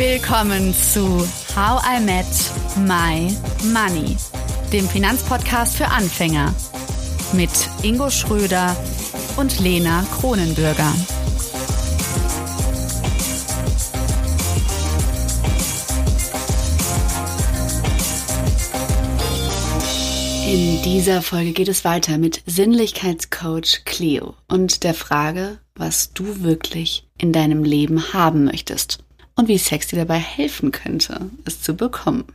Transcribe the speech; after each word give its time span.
Willkommen 0.00 0.72
zu 0.72 1.28
How 1.54 1.82
I 1.84 2.00
Met 2.00 2.24
My 2.78 3.36
Money, 3.70 4.16
dem 4.72 4.88
Finanzpodcast 4.88 5.76
für 5.76 5.88
Anfänger 5.88 6.54
mit 7.34 7.50
Ingo 7.82 8.08
Schröder 8.08 8.74
und 9.36 9.60
Lena 9.60 10.02
Kronenbürger. 10.18 10.90
In 20.50 20.80
dieser 20.82 21.20
Folge 21.20 21.52
geht 21.52 21.68
es 21.68 21.84
weiter 21.84 22.16
mit 22.16 22.42
Sinnlichkeitscoach 22.46 23.84
Cleo 23.84 24.32
und 24.48 24.82
der 24.82 24.94
Frage, 24.94 25.58
was 25.74 26.14
du 26.14 26.42
wirklich 26.42 27.06
in 27.18 27.34
deinem 27.34 27.64
Leben 27.64 28.14
haben 28.14 28.44
möchtest 28.44 29.00
und 29.40 29.48
wie 29.48 29.58
Sex 29.58 29.86
dir 29.88 29.96
dabei 29.96 30.18
helfen 30.18 30.70
könnte, 30.70 31.30
es 31.46 31.62
zu 31.62 31.74
bekommen. 31.74 32.26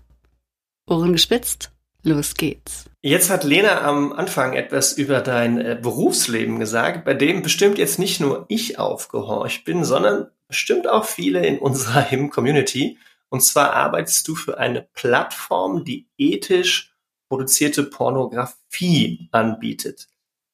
Ohren 0.87 1.13
gespitzt, 1.13 1.71
los 2.01 2.33
geht's. 2.33 2.85
Jetzt 3.03 3.29
hat 3.29 3.43
Lena 3.43 3.81
am 3.81 4.11
Anfang 4.11 4.53
etwas 4.53 4.93
über 4.93 5.21
dein 5.21 5.61
äh, 5.61 5.79
Berufsleben 5.79 6.59
gesagt, 6.59 7.05
bei 7.05 7.13
dem 7.13 7.43
bestimmt 7.43 7.77
jetzt 7.77 7.99
nicht 7.99 8.19
nur 8.19 8.45
ich 8.49 8.79
aufgehorcht 8.79 9.65
bin, 9.65 9.85
sondern 9.85 10.31
bestimmt 10.47 10.87
auch 10.87 11.05
viele 11.05 11.45
in 11.45 11.59
unserer 11.59 12.01
HIM-Community. 12.01 12.97
Und 13.29 13.41
zwar 13.41 13.73
arbeitest 13.73 14.27
du 14.27 14.35
für 14.35 14.57
eine 14.57 14.81
Plattform, 14.81 15.85
die 15.85 16.07
ethisch 16.17 16.95
produzierte 17.29 17.83
Pornografie 17.83 19.29
anbietet. 19.31 20.07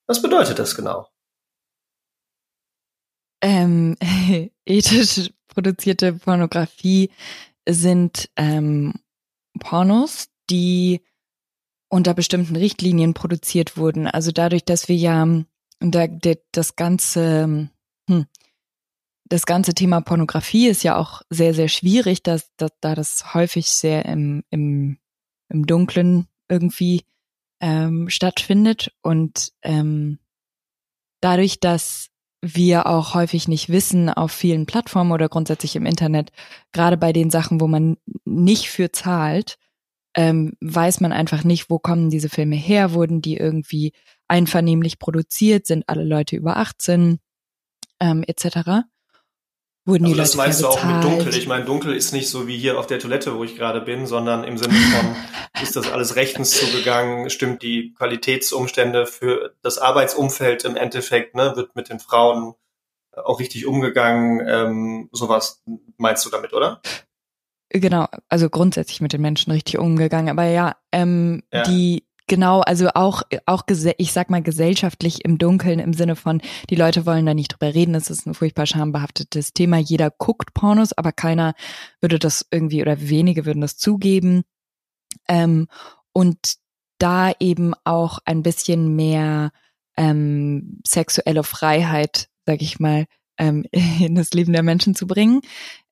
Was 0.06 0.22
bedeutet 0.22 0.60
das 0.60 0.76
genau? 0.76 1.08
Ähm, 3.42 3.96
ethisch 4.66 5.32
produzierte 5.54 6.14
Pornografie 6.14 7.12
sind 7.68 8.30
ähm, 8.36 8.94
Pornos, 9.60 10.30
die 10.50 11.02
unter 11.90 12.14
bestimmten 12.14 12.56
Richtlinien 12.56 13.14
produziert 13.14 13.78
wurden. 13.78 14.08
Also 14.08 14.32
dadurch, 14.32 14.66
dass 14.66 14.88
wir 14.88 14.96
ja 14.96 15.28
da, 15.80 16.08
das 16.52 16.76
ganze 16.76 17.70
hm, 18.10 18.26
das 19.26 19.46
ganze 19.46 19.74
Thema 19.74 20.02
Pornografie 20.02 20.68
ist 20.68 20.84
ja 20.84 20.98
auch 20.98 21.22
sehr 21.30 21.54
sehr 21.54 21.70
schwierig, 21.70 22.24
dass, 22.24 22.52
dass 22.58 22.72
da 22.82 22.96
das 22.96 23.34
häufig 23.34 23.68
sehr 23.68 24.06
im 24.06 24.44
im 24.50 24.98
im 25.50 25.68
Dunklen 25.68 26.28
irgendwie 26.50 27.04
ähm, 27.60 28.10
stattfindet 28.10 28.92
und 29.02 29.54
ähm, 29.62 30.20
dadurch, 31.22 31.60
dass 31.60 32.11
wir 32.42 32.88
auch 32.88 33.14
häufig 33.14 33.48
nicht 33.48 33.70
wissen 33.70 34.10
auf 34.10 34.32
vielen 34.32 34.66
Plattformen 34.66 35.12
oder 35.12 35.30
grundsätzlich 35.30 35.76
im 35.76 35.86
Internet, 35.86 36.32
gerade 36.72 36.98
bei 36.98 37.14
den 37.14 37.30
Sachen, 37.30 37.62
wo 37.62 37.68
man 37.68 37.98
nicht 38.26 38.70
für 38.70 38.92
zahlt, 38.92 39.58
ähm, 40.16 40.54
weiß 40.60 41.00
man 41.00 41.12
einfach 41.14 41.44
nicht, 41.44 41.70
wo 41.70 41.80
kommen 41.80 42.10
diese 42.10 42.30
Filme 42.30 42.56
her, 42.56 42.94
wurden 42.94 43.22
die 43.22 43.38
irgendwie 43.38 43.94
einvernehmlich 44.28 45.00
produziert, 45.00 45.68
sind 45.68 45.88
alle 45.88 46.04
Leute 46.04 46.36
über 46.36 46.58
18 46.58 47.20
ähm, 48.00 48.24
etc 48.28 48.86
wurden 49.86 50.06
also 50.06 50.16
die 50.16 50.20
das 50.20 50.36
Leute 50.36 50.48
meinst 50.48 50.62
du 50.62 50.68
auch 50.68 50.84
mit 50.84 51.04
dunkel. 51.04 51.36
Ich 51.36 51.48
meine, 51.48 51.66
dunkel 51.66 51.96
ist 51.96 52.12
nicht 52.14 52.30
so 52.30 52.48
wie 52.48 52.58
hier 52.58 52.80
auf 52.80 52.88
der 52.88 53.00
Toilette, 53.00 53.36
wo 53.36 53.44
ich 53.44 53.56
gerade 53.56 53.82
bin, 53.82 54.06
sondern 54.08 54.44
im 54.44 54.58
Sinne 54.58 54.74
von, 54.74 55.16
ist 55.62 55.76
das 55.76 55.92
alles 55.92 56.16
rechtens 56.16 56.52
zugegangen, 56.52 57.30
stimmt 57.30 57.62
die 57.64 57.94
Qualitätsumstände 57.98 59.06
für 59.06 59.56
das 59.62 59.78
Arbeitsumfeld 59.78 60.66
im 60.66 60.76
Endeffekt, 60.76 61.36
ne, 61.36 61.54
wird 61.56 61.76
mit 61.76 61.90
den 61.90 62.00
Frauen 62.00 62.54
auch 63.14 63.40
richtig 63.40 63.66
umgegangen, 63.66 64.42
ähm, 64.48 65.10
sowas 65.12 65.64
meinst 65.98 66.26
du 66.26 66.30
damit, 66.30 66.54
oder? 66.54 66.82
Genau, 67.70 68.08
also 68.28 68.50
grundsätzlich 68.50 69.00
mit 69.02 69.14
den 69.14 69.22
Menschen 69.22 69.52
richtig 69.52 69.78
umgegangen. 69.78 70.30
Aber 70.30 70.46
ja, 70.46 70.76
ähm, 70.92 71.44
Ja. 71.54 71.64
die 71.64 72.06
genau, 72.28 72.62
also 72.62 72.90
auch 72.94 73.24
auch 73.46 73.64
ich 73.98 74.14
sag 74.14 74.30
mal 74.30 74.42
gesellschaftlich 74.42 75.26
im 75.26 75.38
Dunkeln 75.38 75.80
im 75.80 75.94
Sinne 75.94 76.16
von 76.16 76.42
die 76.70 76.76
Leute 76.76 77.06
wollen 77.06 77.26
da 77.26 77.34
nicht 77.34 77.54
drüber 77.54 77.74
reden. 77.74 77.96
Es 77.96 78.10
ist 78.10 78.26
ein 78.26 78.34
furchtbar 78.34 78.66
schambehaftetes 78.66 79.54
Thema. 79.54 79.78
Jeder 79.78 80.12
guckt 80.12 80.54
Pornos, 80.54 80.94
aber 80.94 81.12
keiner 81.12 81.54
würde 82.00 82.20
das 82.20 82.46
irgendwie 82.52 82.82
oder 82.82 83.02
wenige 83.02 83.46
würden 83.46 83.62
das 83.62 83.78
zugeben. 83.78 84.44
Ähm, 85.28 85.68
und 86.14 86.56
da 86.98 87.32
eben 87.40 87.74
auch 87.84 88.20
ein 88.26 88.44
bisschen 88.44 88.96
mehr 88.96 89.52
ähm, 89.98 90.80
sexuelle 90.86 91.44
Freiheit, 91.44 92.30
sag 92.46 92.62
ich 92.62 92.80
mal, 92.80 93.06
ähm, 93.38 93.66
in 93.72 94.16
das 94.16 94.32
Leben 94.32 94.54
der 94.54 94.64
Menschen 94.64 94.96
zu 94.96 95.08
bringen, 95.08 95.42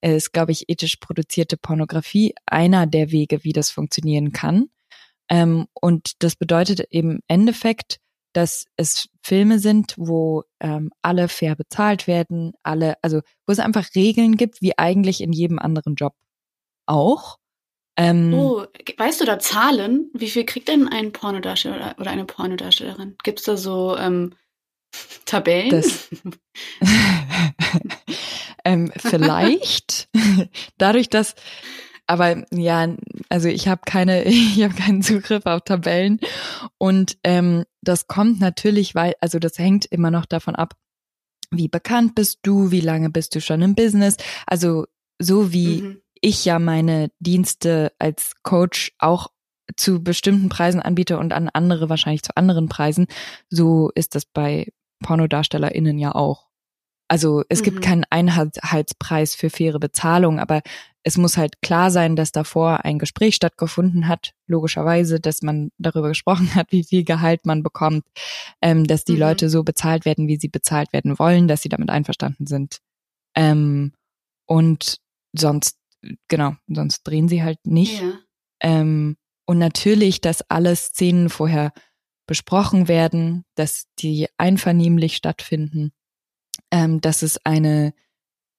äh, 0.02 0.16
ist, 0.16 0.32
glaube 0.32 0.52
ich, 0.52 0.70
ethisch 0.70 0.98
produzierte 0.98 1.58
Pornografie 1.58 2.36
einer 2.46 2.86
der 2.86 3.12
Wege, 3.12 3.44
wie 3.44 3.54
das 3.54 3.72
funktionieren 3.72 4.32
kann. 4.32 4.70
Ähm, 5.30 5.68
und 5.74 6.24
das 6.24 6.36
bedeutet 6.36 6.82
eben 6.92 7.12
im 7.12 7.20
Endeffekt, 7.28 7.98
dass 8.34 8.66
es 8.78 9.10
Filme 9.24 9.60
sind, 9.60 9.96
wo 9.98 10.44
ähm, 10.60 10.92
alle 11.02 11.28
fair 11.28 11.56
bezahlt 11.56 12.08
werden, 12.08 12.54
alle, 12.64 12.96
also 13.02 13.22
wo 13.48 13.52
es 13.52 13.60
einfach 13.60 13.88
Regeln 13.96 14.38
gibt, 14.38 14.62
wie 14.62 14.78
eigentlich 14.78 15.22
in 15.22 15.32
jedem 15.34 15.60
anderen 15.60 15.96
Job 15.96 16.14
auch. 16.86 17.38
Ähm, 17.98 18.34
Oh, 18.34 18.66
weißt 18.98 19.22
du 19.22 19.26
da 19.26 19.40
Zahlen? 19.40 20.10
Wie 20.14 20.30
viel 20.30 20.46
kriegt 20.46 20.68
denn 20.68 20.88
ein 20.88 21.12
Pornodarsteller 21.12 21.96
oder 22.00 22.12
eine 22.12 22.26
Pornodarstellerin? 22.26 23.16
Gibt's 23.24 23.44
da 23.44 23.58
so 23.58 23.98
ähm, 23.98 24.36
Tabellen? 25.26 25.70
Das- 25.72 26.10
ähm, 28.64 28.92
vielleicht 28.96 30.08
dadurch, 30.78 31.10
dass 31.10 31.36
aber 32.10 32.44
ja, 32.52 32.88
also 33.30 33.48
ich 33.48 33.68
habe 33.68 33.82
keine, 33.86 34.24
ich 34.26 34.64
habe 34.64 34.74
keinen 34.74 35.02
Zugriff 35.02 35.46
auf 35.46 35.62
Tabellen 35.62 36.20
und 36.78 37.18
ähm, 37.24 37.64
das 37.82 38.08
kommt 38.08 38.40
natürlich, 38.40 38.96
weil 38.96 39.14
also 39.22 39.40
das 39.40 39.58
hängt 39.58 39.86
immer 39.86 40.12
noch 40.12 40.26
davon 40.26 40.56
ab, 40.56 40.74
wie 41.52 41.68
bekannt 41.68 42.16
bist 42.16 42.40
du, 42.44 42.72
wie 42.72 42.82
lange 42.82 43.10
bist 43.10 43.36
du 43.36 43.42
schon 43.42 43.62
im 43.62 43.76
Business, 43.76 44.18
also 44.46 44.86
so 45.22 45.54
wie 45.54 45.82
Mhm. 45.82 46.02
ich 46.22 46.46
ja 46.46 46.60
meine 46.60 47.12
Dienste 47.20 47.92
als 48.00 48.34
Coach 48.44 48.92
auch 49.00 49.28
zu 49.78 50.04
bestimmten 50.04 50.50
Preisen 50.50 50.82
anbiete 50.82 51.18
und 51.20 51.32
an 51.32 51.50
andere 51.50 51.90
wahrscheinlich 51.90 52.24
zu 52.24 52.36
anderen 52.36 52.70
Preisen, 52.70 53.08
so 53.50 53.92
ist 53.96 54.16
das 54.16 54.26
bei 54.26 54.68
PornodarstellerInnen 55.04 55.98
ja 56.00 56.14
auch. 56.16 56.49
Also 57.10 57.44
es 57.50 57.60
Mhm. 57.60 57.64
gibt 57.66 57.82
keinen 57.82 58.06
Einheitspreis 58.10 59.36
für 59.36 59.50
faire 59.50 59.80
Bezahlung, 59.80 60.40
aber 60.40 60.62
es 61.04 61.18
muss 61.18 61.38
halt 61.38 61.62
klar 61.62 61.92
sein, 61.92 62.16
dass 62.16 62.32
davor 62.32 62.86
ein 62.86 63.00
Gespräch 63.00 63.36
stattgefunden 63.36 64.08
hat, 64.08 64.34
logischerweise, 64.48 65.20
dass 65.20 65.42
man 65.42 65.72
darüber 65.78 66.10
gesprochen 66.10 66.50
hat, 66.56 66.72
wie 66.72 66.84
viel 66.84 67.04
Gehalt 67.04 67.46
man 67.46 67.64
bekommt, 67.64 68.06
ähm, 68.62 68.86
dass 68.86 69.06
die 69.06 69.14
Mhm. 69.14 69.20
Leute 69.20 69.50
so 69.50 69.64
bezahlt 69.64 70.06
werden, 70.06 70.28
wie 70.28 70.38
sie 70.38 70.50
bezahlt 70.50 70.94
werden 70.94 71.18
wollen, 71.20 71.48
dass 71.48 71.62
sie 71.64 71.70
damit 71.70 71.90
einverstanden 71.90 72.48
sind. 72.48 72.80
Ähm, 73.36 73.94
und 74.46 74.98
sonst, 75.34 75.78
genau, 76.28 76.56
sonst 76.68 77.04
drehen 77.04 77.28
sie 77.30 77.44
halt 77.44 77.66
nicht. 77.66 78.02
Ja. 78.02 78.20
Ähm, 78.62 79.18
und 79.46 79.58
natürlich, 79.58 80.22
dass 80.22 80.44
alle 80.50 80.76
Szenen 80.76 81.30
vorher 81.30 81.72
besprochen 82.28 82.88
werden, 82.88 83.46
dass 83.56 83.86
die 84.00 84.28
einvernehmlich 84.38 85.16
stattfinden, 85.16 85.92
ähm, 86.72 87.02
dass 87.02 87.22
es 87.22 87.44
eine 87.46 87.94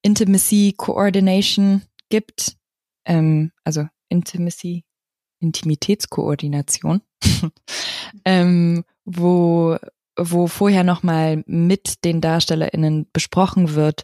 Intimacy 0.02 0.74
Coordination 0.76 1.82
gibt, 2.08 2.56
ähm, 3.04 3.52
also 3.64 3.86
Intimacy, 4.08 4.84
Intimitätskoordination, 5.40 7.02
ähm, 8.24 8.84
wo 9.04 9.76
wo 10.18 10.48
vorher 10.48 10.84
nochmal 10.84 11.42
mit 11.46 12.04
den 12.04 12.20
DarstellerInnen 12.20 13.08
besprochen 13.12 13.74
wird, 13.74 14.02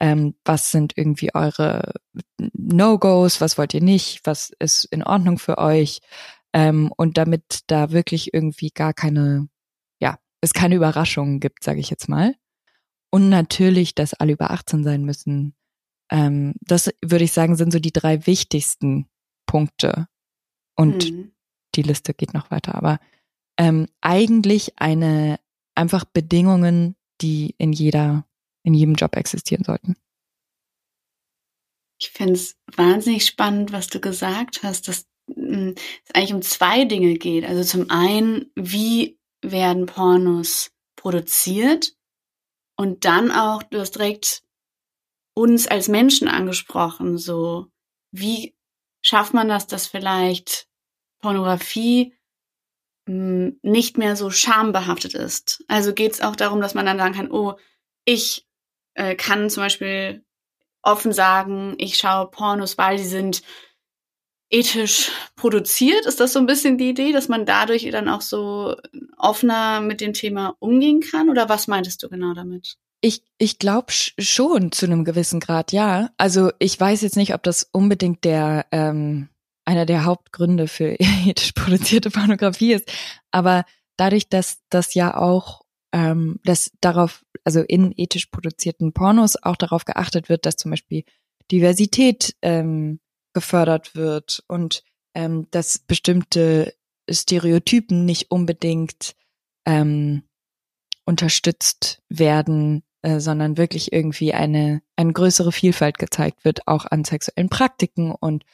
ähm, 0.00 0.34
was 0.44 0.70
sind 0.70 0.96
irgendwie 0.96 1.34
eure 1.34 1.92
No-Gos, 2.38 3.40
was 3.40 3.58
wollt 3.58 3.74
ihr 3.74 3.82
nicht, 3.82 4.20
was 4.24 4.50
ist 4.60 4.84
in 4.84 5.02
Ordnung 5.02 5.38
für 5.38 5.58
euch, 5.58 6.00
ähm, 6.52 6.92
und 6.96 7.18
damit 7.18 7.60
da 7.66 7.90
wirklich 7.90 8.32
irgendwie 8.32 8.70
gar 8.70 8.94
keine, 8.94 9.48
ja, 10.00 10.18
es 10.40 10.54
keine 10.54 10.76
Überraschungen 10.76 11.40
gibt, 11.40 11.64
sage 11.64 11.80
ich 11.80 11.90
jetzt 11.90 12.08
mal. 12.08 12.34
Und 13.10 13.28
natürlich, 13.28 13.94
dass 13.94 14.14
alle 14.14 14.32
über 14.32 14.50
18 14.50 14.84
sein 14.84 15.04
müssen. 15.04 15.54
Ähm, 16.10 16.54
das 16.60 16.90
würde 17.04 17.24
ich 17.24 17.32
sagen, 17.32 17.56
sind 17.56 17.72
so 17.72 17.78
die 17.80 17.92
drei 17.92 18.26
wichtigsten 18.26 19.08
Punkte. 19.46 20.08
Und 20.76 21.12
Mhm. 21.12 21.32
die 21.74 21.82
Liste 21.82 22.14
geht 22.14 22.34
noch 22.34 22.50
weiter, 22.50 22.74
aber 22.74 23.00
ähm, 23.58 23.88
eigentlich 24.00 24.74
eine 24.80 25.40
einfach 25.74 26.04
Bedingungen, 26.04 26.96
die 27.20 27.54
in 27.58 27.72
jeder, 27.72 28.26
in 28.64 28.74
jedem 28.74 28.94
Job 28.94 29.16
existieren 29.16 29.64
sollten. 29.64 29.96
Ich 32.00 32.10
finde 32.10 32.34
es 32.34 32.56
wahnsinnig 32.76 33.26
spannend, 33.26 33.72
was 33.72 33.88
du 33.88 34.00
gesagt 34.00 34.62
hast, 34.62 34.88
dass 34.88 35.06
mh, 35.34 35.72
es 36.04 36.14
eigentlich 36.14 36.34
um 36.34 36.42
zwei 36.42 36.84
Dinge 36.84 37.14
geht. 37.14 37.44
Also 37.44 37.64
zum 37.64 37.90
einen, 37.90 38.50
wie 38.54 39.18
werden 39.42 39.86
Pornos 39.86 40.70
produziert? 40.96 41.94
Und 42.80 43.04
dann 43.04 43.32
auch, 43.32 43.62
du 43.64 43.80
hast 43.80 43.96
direkt 43.96 44.42
uns 45.34 45.66
als 45.66 45.88
Menschen 45.88 46.28
angesprochen, 46.28 47.18
so 47.18 47.66
wie 48.12 48.56
schafft 49.02 49.34
man 49.34 49.48
das, 49.48 49.66
dass 49.66 49.88
vielleicht 49.88 50.68
Pornografie 51.20 52.14
mh, 53.06 53.14
hm, 53.14 53.60
nicht 53.62 53.98
mehr 53.98 54.14
so 54.14 54.30
schambehaftet 54.30 55.14
ist? 55.14 55.64
Also 55.66 55.92
geht 55.92 56.12
es 56.12 56.20
auch 56.20 56.36
darum, 56.36 56.60
dass 56.60 56.74
man 56.74 56.86
dann 56.86 56.98
sagen 56.98 57.14
kann, 57.14 57.30
oh, 57.32 57.58
ich 58.04 58.46
äh, 58.94 59.16
kann 59.16 59.50
zum 59.50 59.64
Beispiel 59.64 60.24
offen 60.82 61.12
sagen, 61.12 61.74
ich 61.78 61.98
schaue 61.98 62.30
Pornos, 62.30 62.78
weil 62.78 62.98
sie 62.98 63.08
sind 63.08 63.42
ethisch 64.50 65.10
produziert. 65.36 66.06
Ist 66.06 66.20
das 66.20 66.32
so 66.32 66.38
ein 66.38 66.46
bisschen 66.46 66.78
die 66.78 66.90
Idee, 66.90 67.12
dass 67.12 67.28
man 67.28 67.46
dadurch 67.46 67.88
dann 67.90 68.08
auch 68.08 68.22
so 68.22 68.76
offener 69.16 69.80
mit 69.80 70.00
dem 70.00 70.12
Thema 70.12 70.54
umgehen 70.58 71.00
kann? 71.00 71.28
Oder 71.28 71.48
was 71.48 71.66
meintest 71.66 72.02
du 72.02 72.08
genau 72.08 72.34
damit? 72.34 72.76
Ich, 73.00 73.22
ich 73.38 73.58
glaube 73.58 73.92
schon 73.92 74.72
zu 74.72 74.86
einem 74.86 75.04
gewissen 75.04 75.40
Grad, 75.40 75.72
ja. 75.72 76.10
Also 76.16 76.50
ich 76.58 76.78
weiß 76.78 77.02
jetzt 77.02 77.16
nicht, 77.16 77.34
ob 77.34 77.42
das 77.42 77.68
unbedingt 77.72 78.24
der 78.24 78.66
ähm, 78.72 79.28
einer 79.64 79.86
der 79.86 80.04
Hauptgründe 80.04 80.66
für 80.66 80.96
ethisch 80.98 81.52
produzierte 81.52 82.10
Pornografie 82.10 82.72
ist, 82.72 82.90
aber 83.30 83.64
dadurch, 83.96 84.28
dass 84.28 84.58
das 84.70 84.94
ja 84.94 85.16
auch 85.16 85.62
ähm, 85.92 86.40
dass 86.44 86.70
darauf, 86.80 87.24
also 87.44 87.60
in 87.60 87.92
ethisch 87.96 88.26
produzierten 88.26 88.92
Pornos 88.92 89.42
auch 89.42 89.56
darauf 89.56 89.84
geachtet 89.84 90.28
wird, 90.28 90.44
dass 90.44 90.56
zum 90.56 90.70
Beispiel 90.70 91.04
Diversität 91.50 92.34
ähm, 92.42 93.00
gefördert 93.32 93.94
wird 93.94 94.42
und 94.48 94.82
ähm, 95.14 95.46
dass 95.50 95.78
bestimmte 95.78 96.74
Stereotypen 97.10 98.04
nicht 98.04 98.30
unbedingt 98.30 99.14
ähm, 99.66 100.22
unterstützt 101.04 102.02
werden, 102.08 102.82
äh, 103.02 103.20
sondern 103.20 103.56
wirklich 103.56 103.92
irgendwie 103.92 104.34
eine, 104.34 104.82
eine 104.96 105.12
größere 105.12 105.52
Vielfalt 105.52 105.98
gezeigt 105.98 106.44
wird, 106.44 106.66
auch 106.66 106.84
an 106.84 107.04
sexuellen 107.04 107.48
Praktiken 107.48 108.12
und 108.12 108.44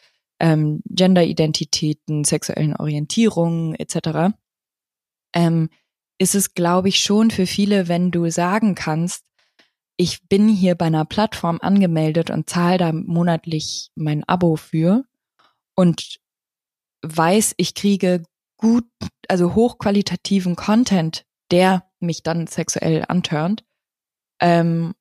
ähm, 0.40 0.82
Genderidentitäten, 0.84 2.24
sexuellen 2.24 2.76
Orientierungen 2.76 3.74
etc. 3.74 4.34
Ähm, 5.34 5.70
ist 6.18 6.34
es, 6.34 6.54
glaube 6.54 6.88
ich, 6.88 7.00
schon 7.00 7.30
für 7.30 7.46
viele, 7.46 7.88
wenn 7.88 8.10
du 8.10 8.30
sagen 8.30 8.74
kannst, 8.74 9.24
ich 9.96 10.26
bin 10.28 10.48
hier 10.48 10.74
bei 10.74 10.86
einer 10.86 11.04
Plattform 11.04 11.58
angemeldet 11.60 12.30
und 12.30 12.50
zahle 12.50 12.78
da 12.78 12.92
monatlich 12.92 13.90
mein 13.94 14.24
Abo 14.24 14.56
für 14.56 15.04
und 15.74 16.20
weiß, 17.02 17.54
ich 17.58 17.74
kriege 17.74 18.24
gut, 18.56 18.86
also 19.28 19.54
hochqualitativen 19.54 20.56
Content, 20.56 21.24
der 21.50 21.88
mich 22.00 22.22
dann 22.22 22.46
sexuell 22.46 23.04
antörnt. 23.08 23.64
Ähm, 24.40 24.94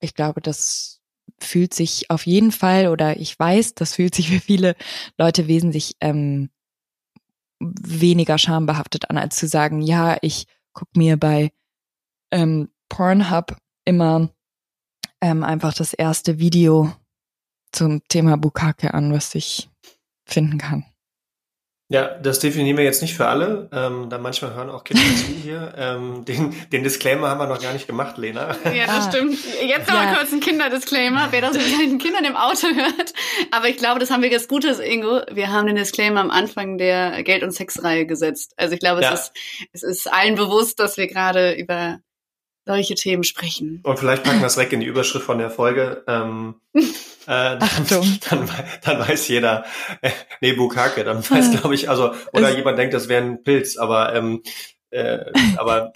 ich 0.00 0.14
glaube, 0.14 0.40
das 0.40 1.00
fühlt 1.38 1.74
sich 1.74 2.10
auf 2.10 2.26
jeden 2.26 2.52
Fall 2.52 2.88
oder 2.88 3.16
ich 3.16 3.38
weiß, 3.38 3.74
das 3.74 3.94
fühlt 3.94 4.14
sich 4.14 4.28
für 4.30 4.40
viele 4.40 4.76
Leute 5.18 5.48
wesentlich 5.48 5.96
ähm, 6.00 6.50
weniger 7.58 8.38
schambehaftet 8.38 9.10
an, 9.10 9.18
als 9.18 9.36
zu 9.36 9.46
sagen, 9.46 9.80
ja, 9.80 10.18
ich 10.22 10.46
guck 10.72 10.94
mir 10.96 11.16
bei 11.16 11.52
ähm, 12.30 12.70
Pornhub 12.88 13.56
immer 13.90 14.30
ähm, 15.20 15.42
einfach 15.42 15.74
das 15.74 15.92
erste 15.92 16.38
Video 16.38 16.92
zum 17.72 18.02
Thema 18.08 18.36
Bukake 18.36 18.94
an, 18.94 19.12
was 19.12 19.34
ich 19.34 19.68
finden 20.24 20.58
kann. 20.58 20.84
Ja, 21.92 22.06
das 22.06 22.38
definieren 22.38 22.76
wir 22.76 22.84
jetzt 22.84 23.02
nicht 23.02 23.16
für 23.16 23.26
alle. 23.26 23.68
Ähm, 23.72 24.08
da 24.10 24.18
manchmal 24.18 24.54
hören 24.54 24.70
auch 24.70 24.84
Kinder 24.84 25.02
zu 25.02 25.26
hier. 25.42 25.74
Ähm, 25.76 26.24
den, 26.24 26.54
den 26.70 26.84
Disclaimer 26.84 27.28
haben 27.28 27.38
wir 27.38 27.48
noch 27.48 27.60
gar 27.60 27.72
nicht 27.72 27.88
gemacht, 27.88 28.16
Lena. 28.16 28.56
Ja, 28.72 28.86
das 28.86 29.06
ah. 29.06 29.10
stimmt. 29.10 29.36
Jetzt 29.60 29.88
noch 29.88 30.00
ja. 30.00 30.14
kurz 30.14 30.32
ein 30.32 30.38
Kinderdisclaimer, 30.38 31.28
wer 31.32 31.40
das 31.40 31.54
mit 31.54 31.66
seinen 31.66 31.98
Kindern 31.98 32.24
im 32.24 32.36
Auto 32.36 32.68
hört. 32.68 33.12
Aber 33.50 33.68
ich 33.68 33.76
glaube, 33.76 33.98
das 33.98 34.12
haben 34.12 34.22
wir 34.22 34.30
das 34.30 34.46
Gutes, 34.46 34.78
Ingo. 34.78 35.22
Wir 35.32 35.50
haben 35.50 35.66
den 35.66 35.74
Disclaimer 35.74 36.20
am 36.20 36.30
Anfang 36.30 36.78
der 36.78 37.24
Geld- 37.24 37.42
und 37.42 37.50
Sexreihe 37.50 38.06
gesetzt. 38.06 38.54
Also 38.56 38.74
ich 38.74 38.80
glaube, 38.80 39.00
es, 39.00 39.06
ja. 39.06 39.14
ist, 39.14 39.32
es 39.72 39.82
ist 39.82 40.12
allen 40.12 40.36
bewusst, 40.36 40.78
dass 40.78 40.96
wir 40.96 41.08
gerade 41.08 41.54
über 41.54 41.98
solche 42.70 42.94
Themen 42.94 43.24
sprechen. 43.24 43.80
Und 43.82 43.98
vielleicht 43.98 44.22
packen 44.22 44.40
wir 44.40 44.46
es 44.46 44.56
weg 44.56 44.72
in 44.72 44.80
die 44.80 44.86
Überschrift 44.86 45.24
von 45.24 45.38
der 45.38 45.50
Folge. 45.50 46.04
Ähm, 46.06 46.54
äh, 46.74 46.82
dann, 47.26 47.60
dann, 48.30 48.50
dann, 48.84 48.98
weiß 49.00 49.28
jeder, 49.28 49.64
äh, 50.02 50.10
nee, 50.40 50.52
Bukake, 50.52 51.04
dann 51.04 51.28
weiß, 51.28 51.50
glaube 51.52 51.74
ich, 51.74 51.88
also, 51.88 52.12
oder 52.32 52.50
es 52.50 52.56
jemand 52.56 52.78
denkt, 52.78 52.94
das 52.94 53.08
wäre 53.08 53.22
ein 53.22 53.42
Pilz, 53.42 53.76
aber 53.76 54.14
ähm, 54.14 54.42
äh, 54.90 55.24
aber 55.56 55.92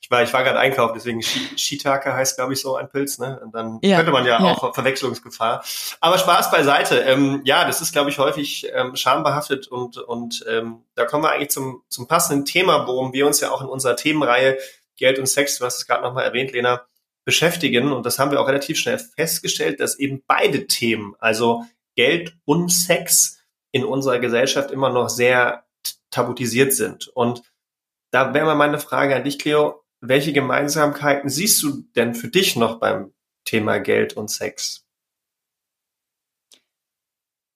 ich 0.00 0.10
war, 0.10 0.22
ich 0.24 0.32
war 0.32 0.42
gerade 0.42 0.58
einkaufen, 0.58 0.94
deswegen 0.96 1.22
Shiitake 1.22 2.12
heißt, 2.12 2.36
glaube 2.36 2.52
ich, 2.52 2.60
so 2.60 2.74
ein 2.74 2.88
Pilz, 2.88 3.18
ne? 3.18 3.40
Und 3.44 3.54
dann 3.54 3.78
ja, 3.82 3.96
könnte 3.96 4.10
man 4.10 4.26
ja, 4.26 4.40
ja, 4.40 4.52
auch 4.52 4.74
Verwechslungsgefahr. 4.74 5.62
Aber 6.00 6.18
Spaß 6.18 6.50
beiseite. 6.50 6.98
Ähm, 6.98 7.42
ja, 7.44 7.64
das 7.64 7.80
ist, 7.80 7.92
glaube 7.92 8.10
ich, 8.10 8.18
häufig 8.18 8.66
ähm, 8.74 8.96
schambehaftet 8.96 9.68
und, 9.68 9.98
und 9.98 10.44
ähm, 10.48 10.82
da 10.96 11.04
kommen 11.04 11.22
wir 11.22 11.30
eigentlich 11.30 11.50
zum, 11.50 11.82
zum 11.88 12.08
passenden 12.08 12.44
Thema, 12.44 12.88
worum 12.88 13.12
wir 13.12 13.24
uns 13.24 13.40
ja 13.40 13.52
auch 13.52 13.62
in 13.62 13.68
unserer 13.68 13.94
Themenreihe 13.94 14.58
Geld 14.96 15.18
und 15.18 15.26
Sex, 15.26 15.58
du 15.58 15.64
hast 15.64 15.78
es 15.78 15.86
gerade 15.86 16.02
nochmal 16.02 16.24
erwähnt, 16.24 16.52
Lena, 16.52 16.86
beschäftigen. 17.24 17.92
Und 17.92 18.06
das 18.06 18.18
haben 18.18 18.30
wir 18.30 18.40
auch 18.40 18.48
relativ 18.48 18.78
schnell 18.78 18.98
festgestellt, 18.98 19.80
dass 19.80 19.98
eben 19.98 20.22
beide 20.26 20.66
Themen, 20.66 21.14
also 21.18 21.64
Geld 21.94 22.36
und 22.44 22.70
Sex, 22.70 23.38
in 23.72 23.84
unserer 23.84 24.18
Gesellschaft 24.18 24.70
immer 24.70 24.90
noch 24.90 25.08
sehr 25.08 25.64
tabutisiert 26.10 26.74
sind. 26.74 27.08
Und 27.08 27.42
da 28.10 28.34
wäre 28.34 28.44
mal 28.44 28.54
meine 28.54 28.78
Frage 28.78 29.16
an 29.16 29.24
dich, 29.24 29.38
Cleo. 29.38 29.82
Welche 30.00 30.32
Gemeinsamkeiten 30.32 31.30
siehst 31.30 31.62
du 31.62 31.84
denn 31.96 32.14
für 32.14 32.28
dich 32.28 32.56
noch 32.56 32.78
beim 32.78 33.14
Thema 33.44 33.78
Geld 33.78 34.14
und 34.14 34.28
Sex? 34.28 34.84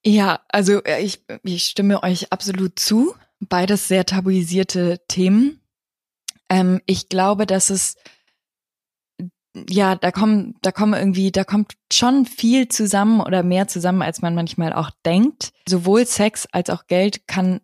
Ja, 0.04 0.40
also 0.48 0.82
äh, 0.84 1.02
ich, 1.02 1.24
ich 1.42 1.64
stimme 1.64 2.02
euch 2.02 2.32
absolut 2.32 2.78
zu. 2.78 3.14
Beides 3.40 3.88
sehr 3.88 4.06
tabuisierte 4.06 5.00
Themen. 5.08 5.60
Ähm, 6.48 6.80
ich 6.86 7.08
glaube, 7.08 7.46
dass 7.46 7.70
es 7.70 7.96
ja, 9.68 9.94
da 9.94 10.10
kommen, 10.12 10.54
da 10.62 10.70
kommen 10.70 10.94
irgendwie, 10.94 11.32
da 11.32 11.44
kommt 11.44 11.74
schon 11.92 12.26
viel 12.26 12.68
zusammen 12.68 13.20
oder 13.20 13.42
mehr 13.42 13.68
zusammen, 13.68 14.02
als 14.02 14.20
man 14.20 14.34
manchmal 14.34 14.72
auch 14.72 14.90
denkt. 15.04 15.52
Sowohl 15.68 16.06
Sex 16.06 16.46
als 16.52 16.68
auch 16.68 16.86
Geld 16.86 17.26
kann, 17.26 17.60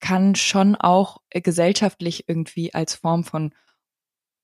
kann 0.00 0.34
schon 0.34 0.74
auch 0.74 1.18
gesellschaftlich 1.30 2.28
irgendwie 2.28 2.74
als 2.74 2.94
Form 2.94 3.24
von 3.24 3.54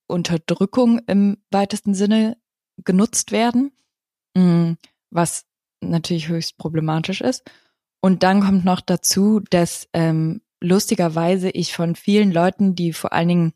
Unterdrückung 0.07 1.01
im 1.07 1.39
weitesten 1.51 1.95
Sinne 1.95 2.37
genutzt 2.77 3.33
werden, 3.33 3.73
mm, 4.35 4.73
was 5.11 5.47
natürlich 5.81 6.29
höchst 6.29 6.57
problematisch 6.59 7.21
ist. 7.21 7.43
Und 8.01 8.23
dann 8.23 8.41
kommt 8.41 8.65
noch 8.65 8.81
dazu, 8.81 9.41
dass 9.51 9.89
ähm, 9.93 10.43
lustigerweise 10.61 11.51
ich 11.51 11.75
von 11.75 11.97
vielen 11.97 12.33
Leuten, 12.33 12.75
die 12.75 12.93
vor 12.93 13.13
allen 13.13 13.29
Dingen 13.29 13.53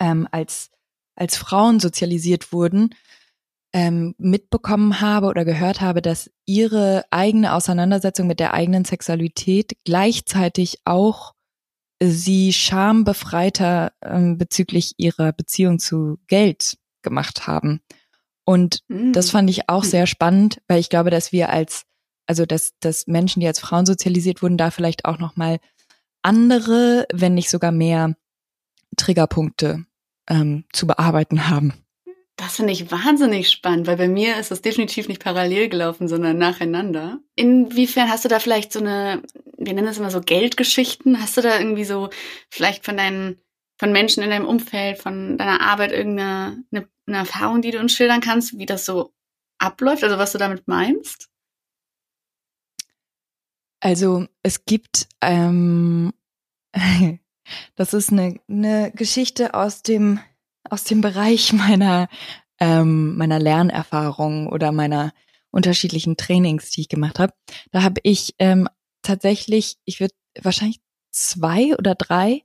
ähm, 0.00 0.28
als, 0.30 0.70
als 1.14 1.36
Frauen 1.36 1.80
sozialisiert 1.80 2.52
wurden, 2.52 2.94
ähm, 3.72 4.14
mitbekommen 4.18 5.00
habe 5.00 5.26
oder 5.26 5.44
gehört 5.44 5.80
habe, 5.80 6.00
dass 6.00 6.30
ihre 6.46 7.04
eigene 7.10 7.52
Auseinandersetzung 7.52 8.26
mit 8.26 8.40
der 8.40 8.54
eigenen 8.54 8.84
Sexualität 8.84 9.76
gleichzeitig 9.84 10.78
auch 10.84 11.34
sie 12.02 12.52
schambefreiter 12.52 13.92
ähm, 14.02 14.38
bezüglich 14.38 14.94
ihrer 14.98 15.32
Beziehung 15.32 15.78
zu 15.78 16.18
Geld 16.26 16.78
gemacht 17.02 17.46
haben. 17.46 17.80
Und 18.44 18.80
mhm. 18.88 19.12
das 19.12 19.30
fand 19.30 19.50
ich 19.50 19.68
auch 19.68 19.84
sehr 19.84 20.06
spannend, 20.06 20.60
weil 20.68 20.80
ich 20.80 20.88
glaube, 20.88 21.10
dass 21.10 21.32
wir 21.32 21.50
als, 21.50 21.84
also 22.26 22.46
dass, 22.46 22.72
dass 22.80 23.06
Menschen, 23.06 23.40
die 23.40 23.46
als 23.46 23.60
Frauen 23.60 23.86
sozialisiert 23.86 24.42
wurden, 24.42 24.56
da 24.56 24.70
vielleicht 24.70 25.04
auch 25.04 25.18
nochmal 25.18 25.58
andere, 26.22 27.06
wenn 27.12 27.34
nicht 27.34 27.50
sogar 27.50 27.72
mehr 27.72 28.14
Triggerpunkte 29.06 29.84
ähm, 30.28 30.64
zu 30.72 30.86
bearbeiten 30.86 31.48
haben. 31.48 31.72
Das 32.36 32.56
finde 32.56 32.72
ich 32.72 32.90
wahnsinnig 32.90 33.50
spannend, 33.50 33.86
weil 33.86 33.96
bei 33.96 34.08
mir 34.08 34.36
ist 34.36 34.50
das 34.50 34.60
definitiv 34.60 35.08
nicht 35.08 35.22
parallel 35.22 35.70
gelaufen, 35.70 36.06
sondern 36.06 36.36
nacheinander. 36.36 37.20
Inwiefern 37.34 38.10
hast 38.10 38.24
du 38.24 38.28
da 38.28 38.40
vielleicht 38.40 38.72
so 38.72 38.80
eine, 38.80 39.22
wir 39.56 39.72
nennen 39.72 39.86
das 39.86 39.98
immer 39.98 40.10
so 40.10 40.20
Geldgeschichten, 40.20 41.20
hast 41.20 41.36
du 41.36 41.40
da 41.40 41.58
irgendwie 41.58 41.84
so 41.84 42.10
vielleicht 42.50 42.84
von 42.84 42.96
deinen, 42.96 43.40
von 43.78 43.90
Menschen 43.90 44.22
in 44.22 44.30
deinem 44.30 44.44
Umfeld, 44.44 44.98
von 44.98 45.38
deiner 45.38 45.62
Arbeit 45.62 45.92
irgendeine 45.92 46.64
eine, 46.72 46.88
eine 47.06 47.16
Erfahrung, 47.16 47.62
die 47.62 47.70
du 47.70 47.78
uns 47.78 47.92
schildern 47.92 48.20
kannst, 48.20 48.58
wie 48.58 48.66
das 48.66 48.84
so 48.84 49.14
abläuft, 49.58 50.04
also 50.04 50.18
was 50.18 50.32
du 50.32 50.38
damit 50.38 50.68
meinst? 50.68 51.30
Also 53.80 54.26
es 54.42 54.64
gibt 54.66 55.08
ähm, 55.22 56.12
Das 57.74 57.94
ist 57.94 58.12
eine, 58.12 58.38
eine 58.48 58.92
Geschichte 58.92 59.54
aus 59.54 59.82
dem, 59.82 60.20
aus 60.68 60.84
dem 60.84 61.00
Bereich 61.00 61.52
meiner, 61.52 62.08
ähm, 62.60 63.16
meiner 63.16 63.38
Lernerfahrung 63.38 64.48
oder 64.48 64.72
meiner 64.72 65.12
unterschiedlichen 65.50 66.16
Trainings, 66.16 66.70
die 66.70 66.82
ich 66.82 66.88
gemacht 66.88 67.18
habe. 67.18 67.32
Da 67.70 67.82
habe 67.82 68.00
ich 68.02 68.34
ähm, 68.38 68.68
tatsächlich, 69.02 69.76
ich 69.84 70.00
würde 70.00 70.14
wahrscheinlich 70.42 70.80
zwei 71.10 71.74
oder 71.76 71.94
drei 71.94 72.42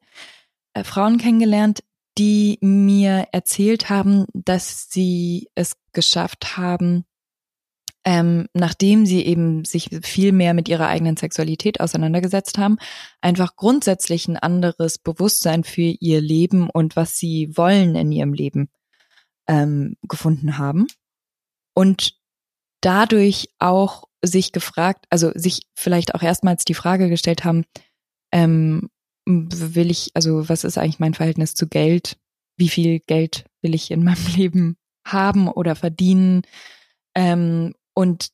äh, 0.73 0.83
Frauen 0.83 1.17
kennengelernt, 1.17 1.83
die 2.17 2.57
mir 2.61 3.27
erzählt 3.31 3.89
haben, 3.89 4.25
dass 4.33 4.89
sie 4.89 5.49
es 5.55 5.73
geschafft 5.93 6.57
haben, 6.57 7.05
ähm, 8.03 8.47
nachdem 8.53 9.05
sie 9.05 9.25
eben 9.25 9.63
sich 9.63 9.89
viel 10.01 10.31
mehr 10.31 10.53
mit 10.53 10.67
ihrer 10.67 10.87
eigenen 10.87 11.17
Sexualität 11.17 11.79
auseinandergesetzt 11.79 12.57
haben, 12.57 12.77
einfach 13.21 13.55
grundsätzlich 13.55 14.27
ein 14.27 14.37
anderes 14.37 14.97
Bewusstsein 14.97 15.63
für 15.63 15.81
ihr 15.99 16.21
Leben 16.21 16.69
und 16.69 16.95
was 16.95 17.17
sie 17.17 17.55
wollen 17.55 17.95
in 17.95 18.11
ihrem 18.11 18.33
Leben 18.33 18.69
ähm, 19.47 19.97
gefunden 20.07 20.57
haben. 20.57 20.87
Und 21.73 22.15
dadurch 22.81 23.49
auch 23.59 24.05
sich 24.23 24.51
gefragt, 24.51 25.05
also 25.09 25.31
sich 25.35 25.67
vielleicht 25.75 26.15
auch 26.15 26.23
erstmals 26.23 26.65
die 26.65 26.73
Frage 26.73 27.09
gestellt 27.09 27.43
haben, 27.43 27.65
ähm, 28.31 28.89
will 29.25 29.91
ich, 29.91 30.11
also 30.15 30.49
was 30.49 30.63
ist 30.63 30.77
eigentlich 30.77 30.99
mein 30.99 31.13
Verhältnis 31.13 31.53
zu 31.53 31.67
Geld? 31.67 32.17
Wie 32.57 32.69
viel 32.69 32.99
Geld 32.99 33.45
will 33.61 33.75
ich 33.75 33.91
in 33.91 34.03
meinem 34.03 34.25
Leben 34.35 34.77
haben 35.05 35.47
oder 35.47 35.75
verdienen? 35.75 36.41
Ähm, 37.15 37.73
und 37.93 38.29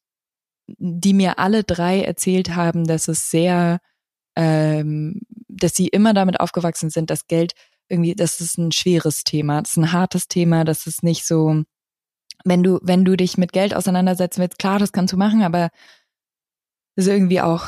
die 0.68 1.14
mir 1.14 1.40
alle 1.40 1.64
drei 1.64 2.02
erzählt 2.02 2.56
haben, 2.56 2.86
dass 2.86 3.08
es 3.08 3.32
sehr, 3.32 3.80
ähm, 4.36 5.22
dass 5.48 5.76
sie 5.76 5.88
immer 5.88 6.14
damit 6.14 6.40
aufgewachsen 6.40 6.90
sind, 6.90 7.10
dass 7.10 7.28
Geld 7.28 7.54
irgendwie, 7.90 8.16
das 8.16 8.42
ist 8.42 8.58
ein 8.58 8.72
schweres 8.72 9.24
Thema, 9.24 9.62
das 9.62 9.72
ist 9.72 9.78
ein 9.78 9.92
hartes 9.94 10.28
Thema, 10.28 10.66
das 10.66 10.88
ist 10.88 11.04
nicht 11.04 11.26
so, 11.26 11.64
wenn 12.44 12.64
du, 12.64 12.80
wenn 12.82 13.06
du 13.06 13.16
dich 13.16 13.38
mit 13.38 13.54
Geld 13.54 13.74
auseinandersetzen 13.74 14.42
willst, 14.42 14.60
klar, 14.60 14.80
das 14.80 14.92
kannst 14.92 15.14
du 15.14 15.18
machen, 15.18 15.42
aber 15.42 15.70
ist 16.96 17.08
irgendwie 17.08 17.42
auch, 17.42 17.68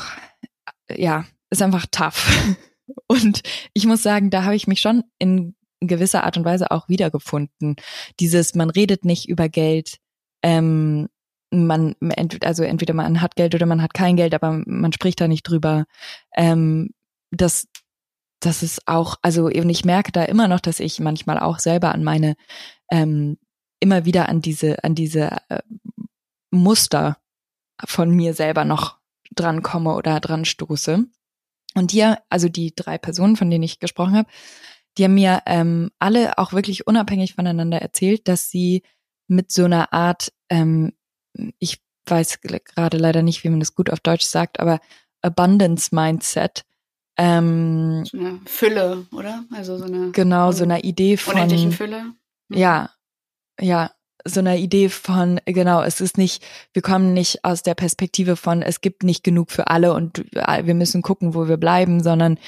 ja, 0.90 1.24
ist 1.50 1.62
einfach 1.62 1.86
tough. 1.90 2.28
Und 3.06 3.42
ich 3.72 3.86
muss 3.86 4.02
sagen, 4.02 4.30
da 4.30 4.44
habe 4.44 4.56
ich 4.56 4.66
mich 4.66 4.80
schon 4.80 5.04
in 5.18 5.54
gewisser 5.80 6.24
Art 6.24 6.36
und 6.36 6.44
Weise 6.44 6.70
auch 6.70 6.88
wiedergefunden. 6.88 7.76
Dieses, 8.18 8.54
man 8.54 8.68
redet 8.68 9.04
nicht 9.04 9.28
über 9.28 9.48
Geld, 9.48 9.98
ähm, 10.42 11.08
man, 11.50 11.96
also 12.42 12.62
entweder 12.62 12.94
man 12.94 13.20
hat 13.20 13.36
Geld 13.36 13.54
oder 13.54 13.66
man 13.66 13.82
hat 13.82 13.94
kein 13.94 14.16
Geld, 14.16 14.34
aber 14.34 14.62
man 14.66 14.92
spricht 14.92 15.20
da 15.20 15.28
nicht 15.28 15.42
drüber. 15.42 15.86
Ähm, 16.36 16.90
das, 17.30 17.68
das 18.40 18.62
ist 18.62 18.86
auch, 18.86 19.16
also 19.22 19.46
und 19.46 19.70
ich 19.70 19.84
merke 19.84 20.12
da 20.12 20.24
immer 20.24 20.48
noch, 20.48 20.60
dass 20.60 20.80
ich 20.80 21.00
manchmal 21.00 21.38
auch 21.38 21.58
selber 21.58 21.92
an 21.94 22.04
meine, 22.04 22.36
ähm, 22.90 23.38
immer 23.80 24.04
wieder 24.04 24.28
an 24.28 24.42
diese, 24.42 24.82
an 24.84 24.94
diese 24.94 25.38
äh, 25.48 25.60
Muster 26.50 27.18
von 27.84 28.10
mir 28.10 28.34
selber 28.34 28.64
noch 28.64 28.98
dran 29.34 29.62
komme 29.62 29.94
oder 29.94 30.20
dran 30.20 30.44
stoße. 30.44 31.06
Und 31.74 31.92
die, 31.92 32.14
also 32.28 32.48
die 32.48 32.74
drei 32.74 32.98
Personen, 32.98 33.36
von 33.36 33.50
denen 33.50 33.62
ich 33.62 33.78
gesprochen 33.78 34.16
habe, 34.16 34.28
die 34.98 35.04
haben 35.04 35.14
mir 35.14 35.42
ähm, 35.46 35.90
alle 35.98 36.36
auch 36.38 36.52
wirklich 36.52 36.86
unabhängig 36.86 37.34
voneinander 37.34 37.80
erzählt, 37.80 38.26
dass 38.26 38.50
sie 38.50 38.82
mit 39.28 39.52
so 39.52 39.64
einer 39.64 39.92
Art, 39.92 40.32
ähm, 40.48 40.92
ich 41.58 41.80
weiß 42.06 42.40
gerade 42.40 42.96
leider 42.96 43.22
nicht, 43.22 43.44
wie 43.44 43.48
man 43.48 43.60
das 43.60 43.74
gut 43.74 43.90
auf 43.90 44.00
Deutsch 44.00 44.24
sagt, 44.24 44.60
aber 44.60 44.80
Abundance 45.22 45.94
Mindset. 45.94 46.64
Ähm, 47.16 48.04
so 48.04 48.18
eine 48.18 48.40
Fülle, 48.46 49.06
oder? 49.12 49.44
Also 49.52 49.76
so 49.76 49.84
eine 49.84 50.10
genau 50.12 50.52
so 50.52 50.64
eine 50.64 50.80
Idee 50.80 51.16
von 51.16 51.34
unendlichen 51.34 51.72
Fülle. 51.72 52.04
Mhm. 52.48 52.56
Ja, 52.56 52.90
ja, 53.60 53.90
so 54.24 54.40
einer 54.40 54.56
Idee 54.56 54.88
von, 54.88 55.40
genau, 55.44 55.82
es 55.82 56.00
ist 56.00 56.18
nicht, 56.18 56.42
wir 56.72 56.82
kommen 56.82 57.12
nicht 57.12 57.44
aus 57.44 57.62
der 57.62 57.74
Perspektive 57.74 58.36
von, 58.36 58.62
es 58.62 58.80
gibt 58.80 59.02
nicht 59.02 59.24
genug 59.24 59.50
für 59.50 59.68
alle 59.68 59.92
und 59.94 60.24
wir 60.32 60.74
müssen 60.74 61.02
gucken, 61.02 61.34
wo 61.34 61.48
wir 61.48 61.56
bleiben, 61.56 62.02
sondern 62.02 62.38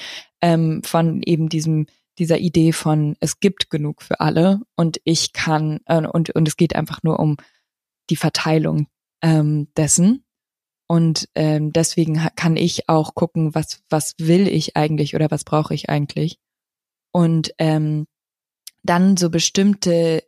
ähm, 0.41 0.81
von 0.83 1.21
eben 1.23 1.49
diesem, 1.49 1.87
dieser 2.19 2.37
Idee 2.37 2.73
von, 2.73 3.15
es 3.19 3.39
gibt 3.39 3.69
genug 3.69 4.01
für 4.01 4.19
alle 4.19 4.61
und 4.75 4.99
ich 5.03 5.33
kann, 5.33 5.79
äh, 5.85 6.05
und, 6.05 6.29
und 6.31 6.47
es 6.47 6.57
geht 6.57 6.75
einfach 6.75 7.03
nur 7.03 7.19
um 7.19 7.37
die 8.09 8.15
Verteilung 8.15 8.87
ähm, 9.21 9.67
dessen. 9.75 10.25
Und 10.87 11.29
ähm, 11.35 11.71
deswegen 11.71 12.15
kann 12.35 12.57
ich 12.57 12.89
auch 12.89 13.15
gucken, 13.15 13.55
was, 13.55 13.81
was 13.89 14.13
will 14.19 14.47
ich 14.47 14.75
eigentlich 14.75 15.15
oder 15.15 15.31
was 15.31 15.43
brauche 15.43 15.73
ich 15.73 15.89
eigentlich. 15.89 16.37
Und 17.11 17.53
ähm, 17.57 18.05
dann 18.83 19.17
so 19.17 19.29
bestimmte, 19.29 20.23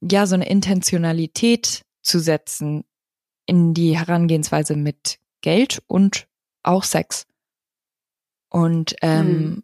ja, 0.00 0.26
so 0.26 0.34
eine 0.34 0.48
Intentionalität 0.48 1.82
zu 2.02 2.18
setzen 2.18 2.84
in 3.46 3.74
die 3.74 3.96
Herangehensweise 3.96 4.76
mit 4.76 5.18
Geld 5.40 5.82
und 5.86 6.26
auch 6.62 6.82
Sex. 6.82 7.26
Und 8.50 8.96
ähm, 9.02 9.62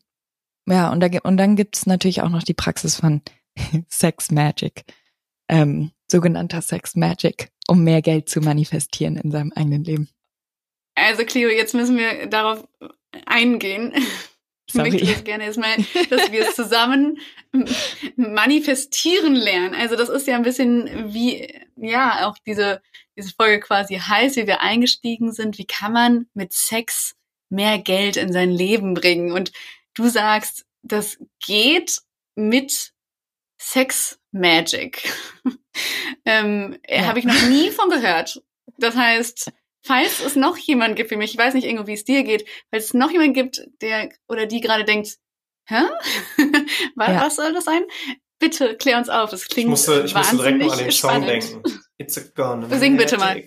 hm. 0.67 0.73
ja, 0.75 0.93
und, 0.93 1.01
da, 1.01 1.09
und 1.25 1.37
dann 1.37 1.57
gibt's 1.57 1.87
natürlich 1.87 2.23
auch 2.23 2.29
noch 2.29 2.43
die 2.43 2.55
Praxis 2.55 2.97
von 2.97 3.23
Sex 3.89 4.31
Magic, 4.31 4.85
ähm, 5.49 5.91
sogenannter 6.11 6.63
Sex 6.63 6.95
Magic, 6.95 7.49
um 7.69 7.85
mehr 7.85 8.03
Geld 8.03 8.29
zu 8.29 8.41
manifestieren 8.41 9.17
in 9.17 9.31
seinem 9.31 9.53
eigenen 9.53 9.85
Leben. 9.85 10.09
Also 10.95 11.25
Cleo, 11.25 11.49
jetzt 11.49 11.75
müssen 11.75 11.97
wir 11.97 12.27
darauf 12.27 12.67
eingehen. 13.27 13.93
Ich 14.67 14.75
Sorry. 14.75 14.91
möchte 14.91 15.07
jetzt 15.07 15.25
gerne 15.25 15.45
erstmal, 15.45 15.77
dass 16.09 16.31
wir 16.33 16.49
es 16.49 16.55
zusammen 16.57 17.19
manifestieren 18.17 19.35
lernen. 19.35 19.75
Also 19.75 19.97
das 19.97 20.09
ist 20.09 20.27
ja 20.27 20.37
ein 20.37 20.43
bisschen 20.43 21.13
wie, 21.13 21.53
ja, 21.77 22.29
auch 22.29 22.37
diese, 22.47 22.81
diese 23.17 23.35
Folge 23.35 23.61
quasi 23.61 23.97
heißt, 23.97 24.37
wie 24.37 24.47
wir 24.47 24.61
eingestiegen 24.61 25.33
sind. 25.33 25.59
Wie 25.59 25.67
kann 25.67 25.93
man 25.93 26.27
mit 26.35 26.53
Sex 26.53 27.15
mehr 27.51 27.79
Geld 27.79 28.17
in 28.17 28.33
sein 28.33 28.51
Leben 28.51 28.95
bringen? 28.95 29.33
Und 29.33 29.53
du 29.95 30.09
sagst, 30.09 30.65
das 30.83 31.19
geht 31.45 31.99
mit 32.35 32.93
Sex 33.59 34.19
Magic. 34.33 35.03
ähm, 36.25 36.79
ja. 36.89 37.07
Habe 37.07 37.19
ich 37.19 37.25
noch 37.25 37.49
nie 37.49 37.71
von 37.71 37.91
gehört. 37.91 38.43
Das 38.79 38.97
heißt, 38.97 39.53
falls 39.83 40.21
es 40.25 40.37
noch 40.37 40.57
jemand 40.57 40.97
gibt 40.97 41.11
wie 41.11 41.17
mich, 41.17 41.33
ich 41.33 41.39
weiß 41.39 41.55
nicht 41.55 41.67
irgendwie, 41.67 41.89
wie 41.89 41.95
es 41.95 42.05
dir 42.05 42.25
geht, 42.25 42.47
falls 42.71 42.87
es 42.87 42.95
noch 42.95 43.11
jemand 43.11 43.35
gibt, 43.35 43.69
der 43.81 44.11
oder 44.29 44.47
die 44.47 44.61
gerade 44.61 44.85
denkt, 44.85 45.19
hä? 45.67 45.83
was, 46.97 47.09
ja. 47.09 47.21
was 47.21 47.37
soll 47.37 47.53
das 47.53 47.65
sein? 47.65 47.85
Bitte 48.39 48.77
klär 48.77 48.99
uns 48.99 49.09
auf. 49.09 49.31
Das 49.31 49.47
klingt 49.47 49.67
ich 49.67 49.71
musste, 49.71 50.03
ich 50.05 50.15
musste 50.15 50.37
direkt 50.37 50.59
mal 50.59 50.71
an 50.73 50.79
den 50.79 50.93
spannend. 50.93 51.43
Song 51.43 51.63
denken. 51.63 51.81
It's 51.99 52.19
a 52.19 52.23
gonna 52.35 52.79
Sing 52.79 52.97
bitte 52.97 53.17
mal. 53.19 53.43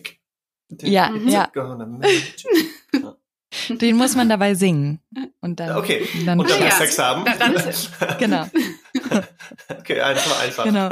Ja, 0.82 1.14
It's 1.14 1.34
ja. 1.34 1.52
Den 3.70 3.96
muss 3.96 4.16
man 4.16 4.30
dabei 4.30 4.54
singen. 4.56 5.00
Und 5.42 5.60
dann, 5.60 5.78
okay. 5.78 6.08
Dann, 6.26 6.40
und 6.40 6.50
dann 6.50 6.62
ja. 6.62 6.72
Sex 6.72 6.98
haben. 7.00 7.26
Dann, 7.26 7.56
genau. 8.20 8.50
okay, 9.70 10.02
einfach, 10.02 10.44
einfach. 10.44 10.64
Genau. 10.64 10.86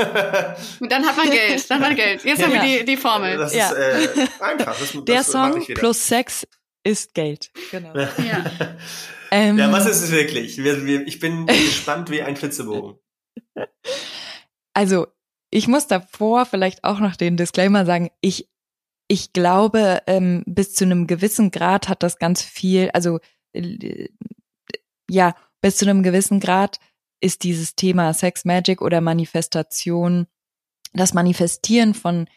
Und 0.79 0.91
dann 0.91 1.05
hat 1.05 1.17
man 1.17 1.29
Geld. 1.29 1.70
Dann 1.70 1.79
hat 1.79 1.88
man 1.89 1.96
Geld. 1.96 2.24
Jetzt 2.24 2.39
ja. 2.39 2.46
haben 2.46 2.53
wir 2.53 2.62
die, 2.62 2.86
die 2.86 2.98
Formel. 2.98 3.38
Das 3.38 3.53
ja. 3.53 3.70
ist 3.72 4.17
äh, 4.17 4.27
einfach. 4.39 4.77
Das, 4.79 4.91
Der 4.91 5.15
das 5.17 5.27
Song 5.27 5.65
plus 5.65 6.08
Sex 6.08 6.48
ist 6.84 7.13
Geld. 7.13 7.51
Genau. 7.72 7.96
Ja. 7.96 8.46
ähm, 9.32 9.58
ja, 9.58 9.72
was 9.72 9.86
ist 9.86 10.01
es 10.01 10.12
wirklich? 10.12 10.58
Ich 10.58 11.20
bin 11.20 11.46
gespannt 11.48 12.10
wie 12.10 12.22
ein 12.22 12.36
Flitzebogen. 12.36 12.96
Also, 14.74 15.08
ich 15.50 15.67
muss 15.67 15.88
davor 15.88 16.46
vielleicht 16.46 16.84
auch 16.84 17.00
noch 17.00 17.15
den 17.15 17.38
Disclaimer 17.38 17.86
sagen, 17.86 18.10
ich 18.22 18.50
ich 19.13 19.32
glaube, 19.32 20.01
ähm, 20.08 20.43
bis 20.48 20.74
zu 20.74 20.86
einem 20.86 21.05
gewissen 21.05 21.51
Grad 21.51 21.88
hat 21.88 22.01
das 22.01 22.17
ganz 22.17 22.41
viel, 22.41 22.89
also 22.93 23.20
äh, 23.53 24.10
ja, 25.08 25.36
bis 25.62 25.77
zu 25.77 25.86
einem 25.86 26.01
gewissen 26.01 26.39
Grad 26.39 26.79
ist 27.22 27.43
dieses 27.43 27.75
Thema 27.75 28.13
Sex 28.15 28.43
Magic 28.43 28.82
oder 28.82 29.01
Manifestation, 29.01 30.25
das 30.93 31.13
Manifestieren 31.13 31.93
von 31.93 32.27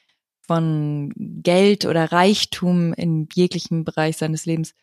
von 0.43 1.13
Geld 1.17 1.87
oder 1.87 2.13
Reichtum 2.13 2.93
in 2.93 3.27
jeglichem 3.35 3.83
Bereich 3.83 4.19
seines 4.19 4.47
Lebens 4.47 4.75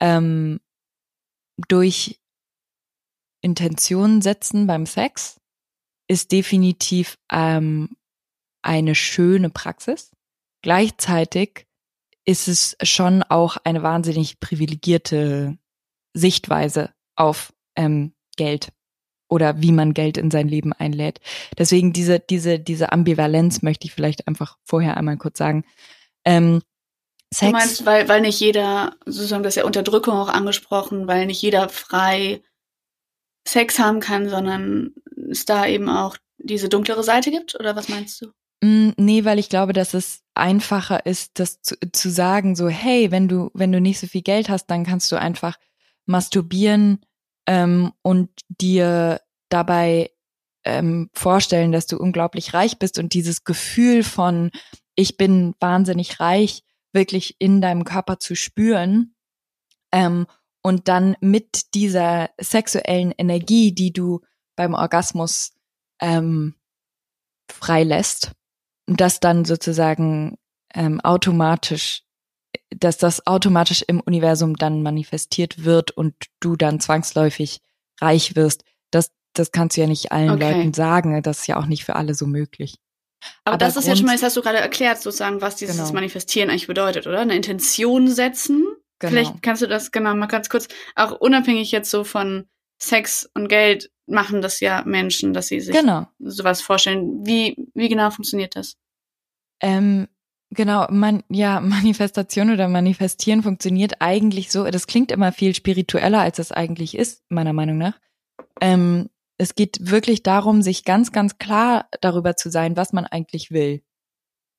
ähm, 0.00 0.60
durch 1.66 2.20
Intentionen 3.40 4.22
setzen 4.22 4.68
beim 4.68 4.86
Sex 4.86 5.40
ist 6.08 6.30
definitiv 6.30 7.18
ähm, 7.32 7.96
eine 8.62 8.94
schöne 8.94 9.50
Praxis. 9.50 10.12
Gleichzeitig 10.62 11.66
ist 12.24 12.48
es 12.48 12.76
schon 12.82 13.22
auch 13.22 13.56
eine 13.64 13.82
wahnsinnig 13.82 14.40
privilegierte 14.40 15.56
Sichtweise 16.14 16.92
auf 17.16 17.52
ähm, 17.76 18.12
Geld 18.36 18.72
oder 19.28 19.60
wie 19.60 19.72
man 19.72 19.94
Geld 19.94 20.16
in 20.16 20.30
sein 20.30 20.48
Leben 20.48 20.72
einlädt. 20.72 21.20
Deswegen 21.56 21.92
diese, 21.92 22.18
diese, 22.18 22.58
diese 22.58 22.92
Ambivalenz 22.92 23.62
möchte 23.62 23.86
ich 23.86 23.94
vielleicht 23.94 24.26
einfach 24.26 24.56
vorher 24.64 24.96
einmal 24.96 25.16
kurz 25.16 25.38
sagen. 25.38 25.64
Ähm, 26.24 26.62
Sex. 27.32 27.50
Du 27.50 27.52
meinst, 27.52 27.86
weil, 27.86 28.08
weil 28.08 28.20
nicht 28.22 28.40
jeder, 28.40 28.96
sozusagen 29.04 29.42
das 29.42 29.54
ja 29.54 29.64
Unterdrückung 29.64 30.14
auch 30.14 30.30
angesprochen, 30.30 31.06
weil 31.06 31.26
nicht 31.26 31.42
jeder 31.42 31.68
frei 31.68 32.42
Sex 33.46 33.78
haben 33.78 34.00
kann, 34.00 34.28
sondern 34.28 34.94
es 35.30 35.44
da 35.44 35.66
eben 35.66 35.88
auch 35.88 36.16
diese 36.38 36.68
dunklere 36.68 37.02
Seite 37.02 37.30
gibt? 37.30 37.54
Oder 37.58 37.76
was 37.76 37.88
meinst 37.88 38.22
du? 38.22 38.32
Mm, 38.62 38.90
nee, 38.96 39.24
weil 39.24 39.38
ich 39.38 39.48
glaube, 39.48 39.72
dass 39.72 39.94
es 39.94 40.22
einfacher 40.34 41.06
ist, 41.06 41.38
das 41.38 41.62
zu, 41.62 41.76
zu 41.92 42.10
sagen, 42.10 42.56
so, 42.56 42.68
hey, 42.68 43.10
wenn 43.10 43.28
du, 43.28 43.50
wenn 43.54 43.72
du 43.72 43.80
nicht 43.80 44.00
so 44.00 44.06
viel 44.06 44.22
Geld 44.22 44.48
hast, 44.48 44.66
dann 44.66 44.84
kannst 44.84 45.10
du 45.12 45.16
einfach 45.16 45.56
masturbieren 46.06 47.04
ähm, 47.46 47.92
und 48.02 48.30
dir 48.48 49.20
dabei 49.48 50.10
ähm, 50.64 51.10
vorstellen, 51.14 51.72
dass 51.72 51.86
du 51.86 51.98
unglaublich 51.98 52.54
reich 52.54 52.78
bist 52.78 52.98
und 52.98 53.14
dieses 53.14 53.44
Gefühl 53.44 54.02
von, 54.02 54.50
ich 54.96 55.16
bin 55.16 55.54
wahnsinnig 55.60 56.18
reich, 56.20 56.62
wirklich 56.92 57.36
in 57.38 57.60
deinem 57.60 57.84
Körper 57.84 58.18
zu 58.18 58.34
spüren 58.34 59.14
ähm, 59.92 60.26
und 60.62 60.88
dann 60.88 61.16
mit 61.20 61.74
dieser 61.74 62.30
sexuellen 62.40 63.12
Energie, 63.16 63.72
die 63.72 63.92
du 63.92 64.20
beim 64.56 64.74
Orgasmus 64.74 65.52
ähm, 66.00 66.54
freilässt, 67.50 68.32
das 68.96 69.20
dann 69.20 69.44
sozusagen 69.44 70.38
ähm, 70.74 71.00
automatisch, 71.00 72.02
dass 72.70 72.98
das 72.98 73.26
automatisch 73.26 73.82
im 73.86 74.00
Universum 74.00 74.56
dann 74.56 74.82
manifestiert 74.82 75.64
wird 75.64 75.90
und 75.90 76.14
du 76.40 76.56
dann 76.56 76.80
zwangsläufig 76.80 77.60
reich 78.00 78.36
wirst. 78.36 78.64
Das, 78.90 79.10
das 79.34 79.52
kannst 79.52 79.76
du 79.76 79.82
ja 79.82 79.86
nicht 79.86 80.12
allen 80.12 80.30
okay. 80.30 80.52
Leuten 80.52 80.74
sagen. 80.74 81.22
Das 81.22 81.40
ist 81.40 81.46
ja 81.46 81.58
auch 81.58 81.66
nicht 81.66 81.84
für 81.84 81.96
alle 81.96 82.14
so 82.14 82.26
möglich. 82.26 82.76
Aber, 83.44 83.54
Aber 83.54 83.58
das 83.58 83.76
ist 83.76 83.88
ja 83.88 83.96
schon 83.96 84.06
mal, 84.06 84.12
das 84.12 84.22
hast 84.22 84.36
du 84.36 84.42
gerade 84.42 84.58
erklärt, 84.58 85.02
sozusagen, 85.02 85.40
was 85.40 85.56
dieses 85.56 85.76
genau. 85.76 85.92
Manifestieren 85.92 86.50
eigentlich 86.50 86.68
bedeutet, 86.68 87.06
oder? 87.06 87.20
Eine 87.20 87.34
Intention 87.34 88.08
setzen. 88.08 88.64
Genau. 89.00 89.10
Vielleicht 89.10 89.42
kannst 89.42 89.62
du 89.62 89.66
das 89.66 89.90
genau 89.90 90.14
mal 90.14 90.26
ganz 90.26 90.48
kurz, 90.48 90.68
auch 90.94 91.12
unabhängig 91.12 91.72
jetzt 91.72 91.90
so 91.90 92.04
von 92.04 92.48
Sex 92.80 93.28
und 93.34 93.48
Geld, 93.48 93.90
machen 94.08 94.42
das 94.42 94.60
ja 94.60 94.82
Menschen, 94.84 95.32
dass 95.32 95.48
sie 95.48 95.60
sich 95.60 95.74
genau. 95.74 96.06
sowas 96.18 96.60
vorstellen. 96.60 97.26
Wie, 97.26 97.68
wie 97.74 97.88
genau 97.88 98.10
funktioniert 98.10 98.56
das? 98.56 98.76
Ähm, 99.60 100.08
genau, 100.50 100.86
man, 100.90 101.22
ja, 101.28 101.60
Manifestation 101.60 102.50
oder 102.50 102.68
Manifestieren 102.68 103.42
funktioniert 103.42 104.00
eigentlich 104.00 104.50
so, 104.50 104.64
das 104.64 104.86
klingt 104.86 105.12
immer 105.12 105.32
viel 105.32 105.54
spiritueller, 105.54 106.20
als 106.20 106.38
es 106.38 106.52
eigentlich 106.52 106.96
ist, 106.96 107.22
meiner 107.28 107.52
Meinung 107.52 107.78
nach. 107.78 107.98
Ähm, 108.60 109.08
es 109.38 109.54
geht 109.54 109.78
wirklich 109.80 110.22
darum, 110.22 110.62
sich 110.62 110.84
ganz, 110.84 111.12
ganz 111.12 111.38
klar 111.38 111.88
darüber 112.00 112.36
zu 112.36 112.50
sein, 112.50 112.76
was 112.76 112.92
man 112.92 113.06
eigentlich 113.06 113.50
will 113.50 113.82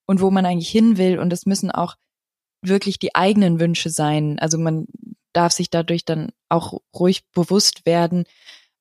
und 0.06 0.20
wo 0.20 0.30
man 0.30 0.46
eigentlich 0.46 0.70
hin 0.70 0.96
will. 0.96 1.18
Und 1.18 1.32
es 1.32 1.44
müssen 1.44 1.70
auch 1.70 1.96
wirklich 2.62 2.98
die 2.98 3.14
eigenen 3.14 3.60
Wünsche 3.60 3.90
sein. 3.90 4.38
Also 4.38 4.58
man 4.58 4.86
darf 5.32 5.52
sich 5.52 5.70
dadurch 5.70 6.04
dann 6.04 6.32
auch 6.48 6.80
ruhig 6.94 7.28
bewusst 7.30 7.84
werden, 7.84 8.24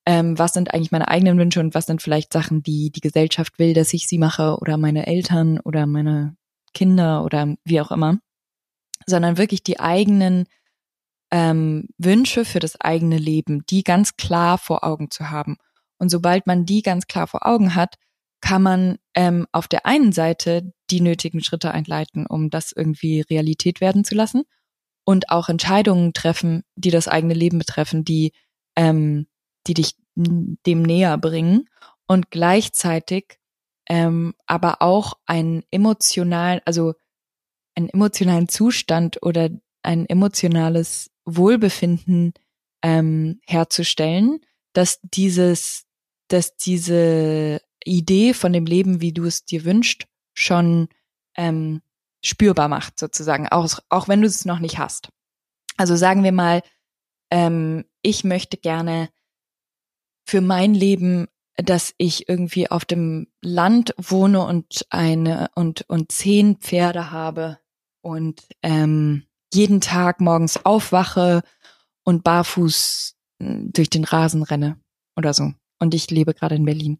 ähm, 0.10 0.39
was 0.39 0.54
sind 0.54 0.74
eigentlich 0.74 0.92
meine 0.92 1.08
eigenen 1.08 1.38
Wünsche 1.38 1.60
und 1.60 1.75
was 1.75 1.86
sind 1.86 2.01
vielleicht 2.01 2.34
Sachen, 2.34 2.63
die 2.63 2.92
die 2.92 3.00
Gesellschaft 3.00 3.60
will, 3.60 3.75
dass 3.75 3.94
ich 3.94 4.08
sie 4.08 4.18
mache 4.18 4.58
oder 4.60 4.75
meine 4.75 5.06
Eltern 5.06 5.60
oder 5.60 5.86
meine 5.86 6.36
Kinder 6.74 7.24
oder 7.24 7.56
wie 7.63 7.80
auch 7.80 7.92
immer, 7.92 8.18
sondern 9.06 9.38
wirklich 9.38 9.62
die 9.62 9.80
eigenen 9.80 10.46
ähm, 11.30 11.89
Wünsche 12.00 12.44
für 12.44 12.58
das 12.58 12.82
eigene 12.82 13.20
Leben, 13.20 13.63
die 13.70 13.84
ganz 13.84 14.18
klar 14.18 14.58
vor 14.58 14.84
Augen 14.84 15.12
zu 15.12 15.30
haben. 15.30 15.58
Und 16.00 16.10
sobald 16.10 16.48
man 16.48 16.66
die 16.66 16.82
ganz 16.82 17.06
klar 17.06 17.28
vor 17.28 17.46
Augen 17.46 17.75
hat, 17.75 17.94
kann 18.42 18.63
man 18.63 18.98
ähm, 19.13 19.46
auf 19.51 19.68
der 19.68 19.86
einen 19.86 20.12
Seite 20.12 20.74
die 20.89 21.01
nötigen 21.01 21.44
Schritte 21.44 21.70
einleiten, 21.70 22.25
um 22.25 22.50
das 22.50 22.72
irgendwie 22.72 23.22
Realität 23.22 23.80
werden 23.80 24.04
zu 24.04 24.16
lassen 24.16 24.42
und 25.04 25.30
auch 25.30 25.50
Entscheidungen 25.50 26.13
treffen, 26.13 26.63
die 26.75 26.89
das 26.89 27.08
eigene 27.08 27.36
Leben 27.36 27.60
betreffen, 27.60 28.04
die, 28.04 28.32
ähm, 28.75 29.28
die 29.68 29.74
dich 29.74 29.96
dem 30.16 30.82
näher 30.82 31.18
bringen 31.18 31.70
und 32.08 32.32
gleichzeitig 32.32 33.39
ähm, 33.89 34.34
aber 34.46 34.82
auch 34.82 35.13
einen 35.25 35.63
emotionalen, 35.72 36.62
also 36.66 36.94
einen 37.75 37.89
emotionalen 37.89 38.50
Zustand 38.50 39.24
oder 39.24 39.50
ein 39.84 40.06
emotionales 40.08 41.10
Wohlbefinden 41.25 42.34
ähm, 42.84 43.39
herzustellen, 43.46 44.39
dass 44.74 45.00
dieses 45.01 45.86
dass 46.30 46.56
diese 46.56 47.62
Idee 47.84 48.34
von 48.34 48.54
dem 48.54 48.66
Leben, 48.66 49.01
wie 49.01 49.12
du 49.12 49.25
es 49.25 49.46
dir 49.46 49.66
wünschst, 49.66 50.06
schon 50.34 50.88
ähm, 51.36 51.82
spürbar 52.24 52.70
macht, 52.70 53.00
sozusagen, 53.00 53.48
auch, 53.48 53.80
auch 53.89 54.08
wenn 54.08 54.22
du 54.22 54.28
es 54.28 54.46
noch 54.46 54.60
nicht 54.60 54.78
hast. 54.78 55.10
Also 55.78 55.95
sagen 55.95 56.24
wir 56.24 56.32
mal, 56.32 56.62
ähm, 57.32 57.86
ich 58.02 58.24
möchte 58.24 58.58
gerne 58.58 59.10
für 60.30 60.42
mein 60.42 60.76
Leben, 60.76 61.28
dass 61.58 61.94
ich 61.98 62.30
irgendwie 62.30 62.70
auf 62.70 62.86
dem 62.86 63.28
Land 63.42 63.94
wohne 63.98 64.46
und 64.46 64.86
eine 64.92 65.50
und 65.56 65.89
und 65.89 66.12
zehn 66.12 66.58
Pferde 66.58 67.12
habe 67.12 67.58
und 68.02 68.48
ähm, 68.62 69.24
jeden 69.54 69.82
Tag 69.82 70.22
morgens 70.22 70.63
aufwache 70.63 71.42
und 72.04 72.24
barfuß 72.24 73.15
hm, 73.42 73.74
durch 73.74 73.89
den 73.89 74.04
Rasen 74.04 74.44
renne 74.44 74.80
oder 75.18 75.34
so. 75.34 75.52
Und 75.80 75.94
ich 75.94 76.12
lebe 76.12 76.34
gerade 76.34 76.56
in 76.56 76.65
Berlin, 76.65 77.00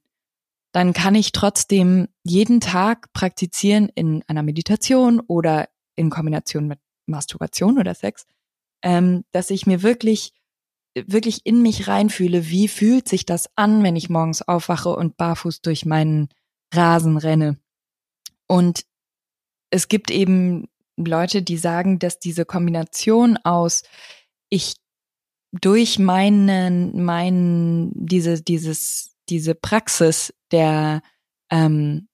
dann 0.72 0.94
kann 0.94 1.15
ich 1.15 1.32
trotzdem 1.32 2.08
jeden 2.24 2.60
Tag 2.60 3.13
praktizieren 3.13 3.89
in 3.94 4.24
einer 4.28 4.44
Meditation 4.44 5.20
oder 5.20 5.70
in 5.96 6.10
Kombination 6.10 6.68
mit 6.68 6.80
Masturbation 7.06 7.78
oder 7.78 7.94
Sex, 7.94 8.26
ähm, 8.82 9.24
dass 9.32 9.52
ich 9.52 9.68
mir 9.68 9.84
wirklich 9.84 10.34
wirklich 10.95 11.45
in 11.45 11.62
mich 11.62 11.88
reinfühle, 11.88 12.49
wie 12.49 12.67
fühlt 12.67 13.08
sich 13.08 13.25
das 13.25 13.49
an, 13.56 13.84
wenn 13.84 13.95
ich 13.95 14.10
morgens 14.10 14.41
aufwache 14.41 14.89
und 14.89 15.17
barfuß 15.17 15.62
durch 15.62 15.86
meinen 15.86 16.30
Rasen 16.73 17.17
renne. 17.17 17.58
Und 18.47 18.86
es 19.71 19.88
gibt 19.88 20.12
eben 20.12 20.67
Leute, 20.97 21.41
die 21.41 21.58
sagen, 21.58 21.99
dass 21.99 22.19
diese 22.19 22.45
Kombination 22.45 23.38
aus 23.38 23.84
ich 24.49 24.75
durch 25.52 25.99
meinen, 25.99 27.04
meinen, 27.04 27.91
diese, 27.93 28.41
dieses, 28.41 29.15
diese 29.30 29.56
Praxis 29.56 30.34
der, 30.52 31.02
ähm, 31.52 32.08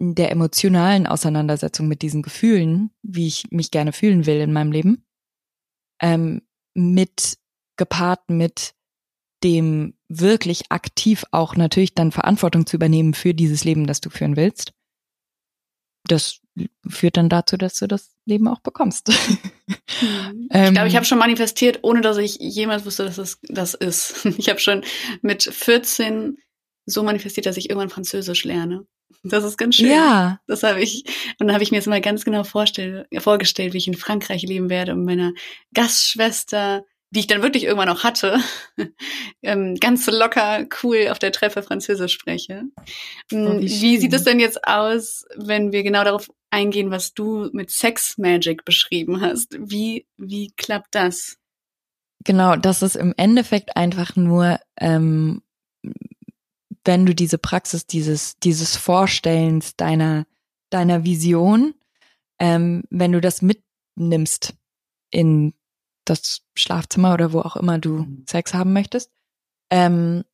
der 0.00 0.30
emotionalen 0.30 1.06
Auseinandersetzung 1.06 1.88
mit 1.88 2.02
diesen 2.02 2.22
Gefühlen, 2.22 2.90
wie 3.02 3.26
ich 3.26 3.50
mich 3.50 3.70
gerne 3.70 3.92
fühlen 3.92 4.26
will 4.26 4.40
in 4.40 4.52
meinem 4.52 4.70
Leben, 4.70 5.06
ähm, 6.00 6.42
mit 6.78 7.38
gepaart 7.76 8.30
mit 8.30 8.74
dem 9.44 9.94
wirklich 10.08 10.70
aktiv 10.70 11.24
auch 11.30 11.54
natürlich 11.54 11.94
dann 11.94 12.12
Verantwortung 12.12 12.66
zu 12.66 12.76
übernehmen 12.76 13.14
für 13.14 13.34
dieses 13.34 13.64
Leben, 13.64 13.86
das 13.86 14.00
du 14.00 14.10
führen 14.10 14.36
willst. 14.36 14.72
Das 16.04 16.40
führt 16.88 17.16
dann 17.16 17.28
dazu, 17.28 17.56
dass 17.56 17.78
du 17.78 17.86
das 17.86 18.16
Leben 18.24 18.48
auch 18.48 18.60
bekommst. 18.60 19.12
Mhm. 20.00 20.48
ich 20.50 20.72
glaube, 20.72 20.88
ich 20.88 20.96
habe 20.96 21.04
schon 21.04 21.18
manifestiert, 21.18 21.80
ohne 21.82 22.00
dass 22.00 22.16
ich 22.16 22.36
jemals 22.40 22.86
wusste, 22.86 23.04
dass 23.04 23.18
es 23.18 23.38
das 23.42 23.74
ist. 23.74 24.24
Ich 24.38 24.48
habe 24.48 24.60
schon 24.60 24.82
mit 25.20 25.42
14 25.42 26.38
so 26.86 27.02
manifestiert, 27.02 27.46
dass 27.46 27.58
ich 27.58 27.68
irgendwann 27.68 27.90
Französisch 27.90 28.44
lerne. 28.44 28.86
Das 29.22 29.44
ist 29.44 29.56
ganz 29.58 29.76
schön. 29.76 29.90
Ja. 29.90 30.40
Das 30.46 30.62
habe 30.62 30.80
ich. 30.80 31.04
Und 31.38 31.48
dann 31.48 31.52
habe 31.52 31.62
ich 31.62 31.70
mir 31.70 31.78
jetzt 31.78 31.88
mal 31.88 32.00
ganz 32.00 32.24
genau 32.24 32.44
vorgestellt, 32.44 33.06
wie 33.10 33.78
ich 33.78 33.88
in 33.88 33.94
Frankreich 33.94 34.42
leben 34.42 34.70
werde 34.70 34.92
und 34.92 35.04
meiner 35.04 35.32
Gastschwester 35.74 36.84
die 37.10 37.20
ich 37.20 37.26
dann 37.26 37.42
wirklich 37.42 37.64
irgendwann 37.64 37.88
auch 37.88 38.04
hatte, 38.04 38.38
ähm, 39.42 39.76
ganz 39.76 40.06
locker, 40.06 40.66
cool 40.82 41.08
auf 41.10 41.18
der 41.18 41.32
Treppe 41.32 41.62
Französisch 41.62 42.12
spreche. 42.12 42.64
Oh, 43.32 43.60
wie, 43.60 43.80
wie 43.80 43.98
sieht 43.98 44.12
es 44.12 44.24
denn 44.24 44.40
jetzt 44.40 44.66
aus, 44.66 45.24
wenn 45.36 45.72
wir 45.72 45.82
genau 45.82 46.04
darauf 46.04 46.28
eingehen, 46.50 46.90
was 46.90 47.14
du 47.14 47.48
mit 47.52 47.70
Sex 47.70 48.18
Magic 48.18 48.64
beschrieben 48.64 49.20
hast? 49.20 49.56
Wie, 49.58 50.06
wie 50.16 50.52
klappt 50.56 50.94
das? 50.94 51.36
Genau, 52.24 52.56
das 52.56 52.82
ist 52.82 52.96
im 52.96 53.14
Endeffekt 53.16 53.76
einfach 53.76 54.16
nur, 54.16 54.58
ähm, 54.78 55.42
wenn 56.88 57.04
du 57.04 57.14
diese 57.14 57.36
Praxis, 57.36 57.86
dieses, 57.86 58.38
dieses 58.38 58.74
Vorstellens 58.74 59.76
deiner, 59.76 60.26
deiner 60.70 61.04
Vision, 61.04 61.74
ähm, 62.38 62.82
wenn 62.88 63.12
du 63.12 63.20
das 63.20 63.42
mitnimmst 63.42 64.54
in 65.10 65.52
das 66.06 66.46
Schlafzimmer 66.54 67.12
oder 67.12 67.34
wo 67.34 67.40
auch 67.40 67.56
immer 67.56 67.78
du 67.78 68.04
mhm. 68.04 68.24
Sex 68.26 68.54
haben 68.54 68.72
möchtest, 68.72 69.12
ähm, 69.68 70.24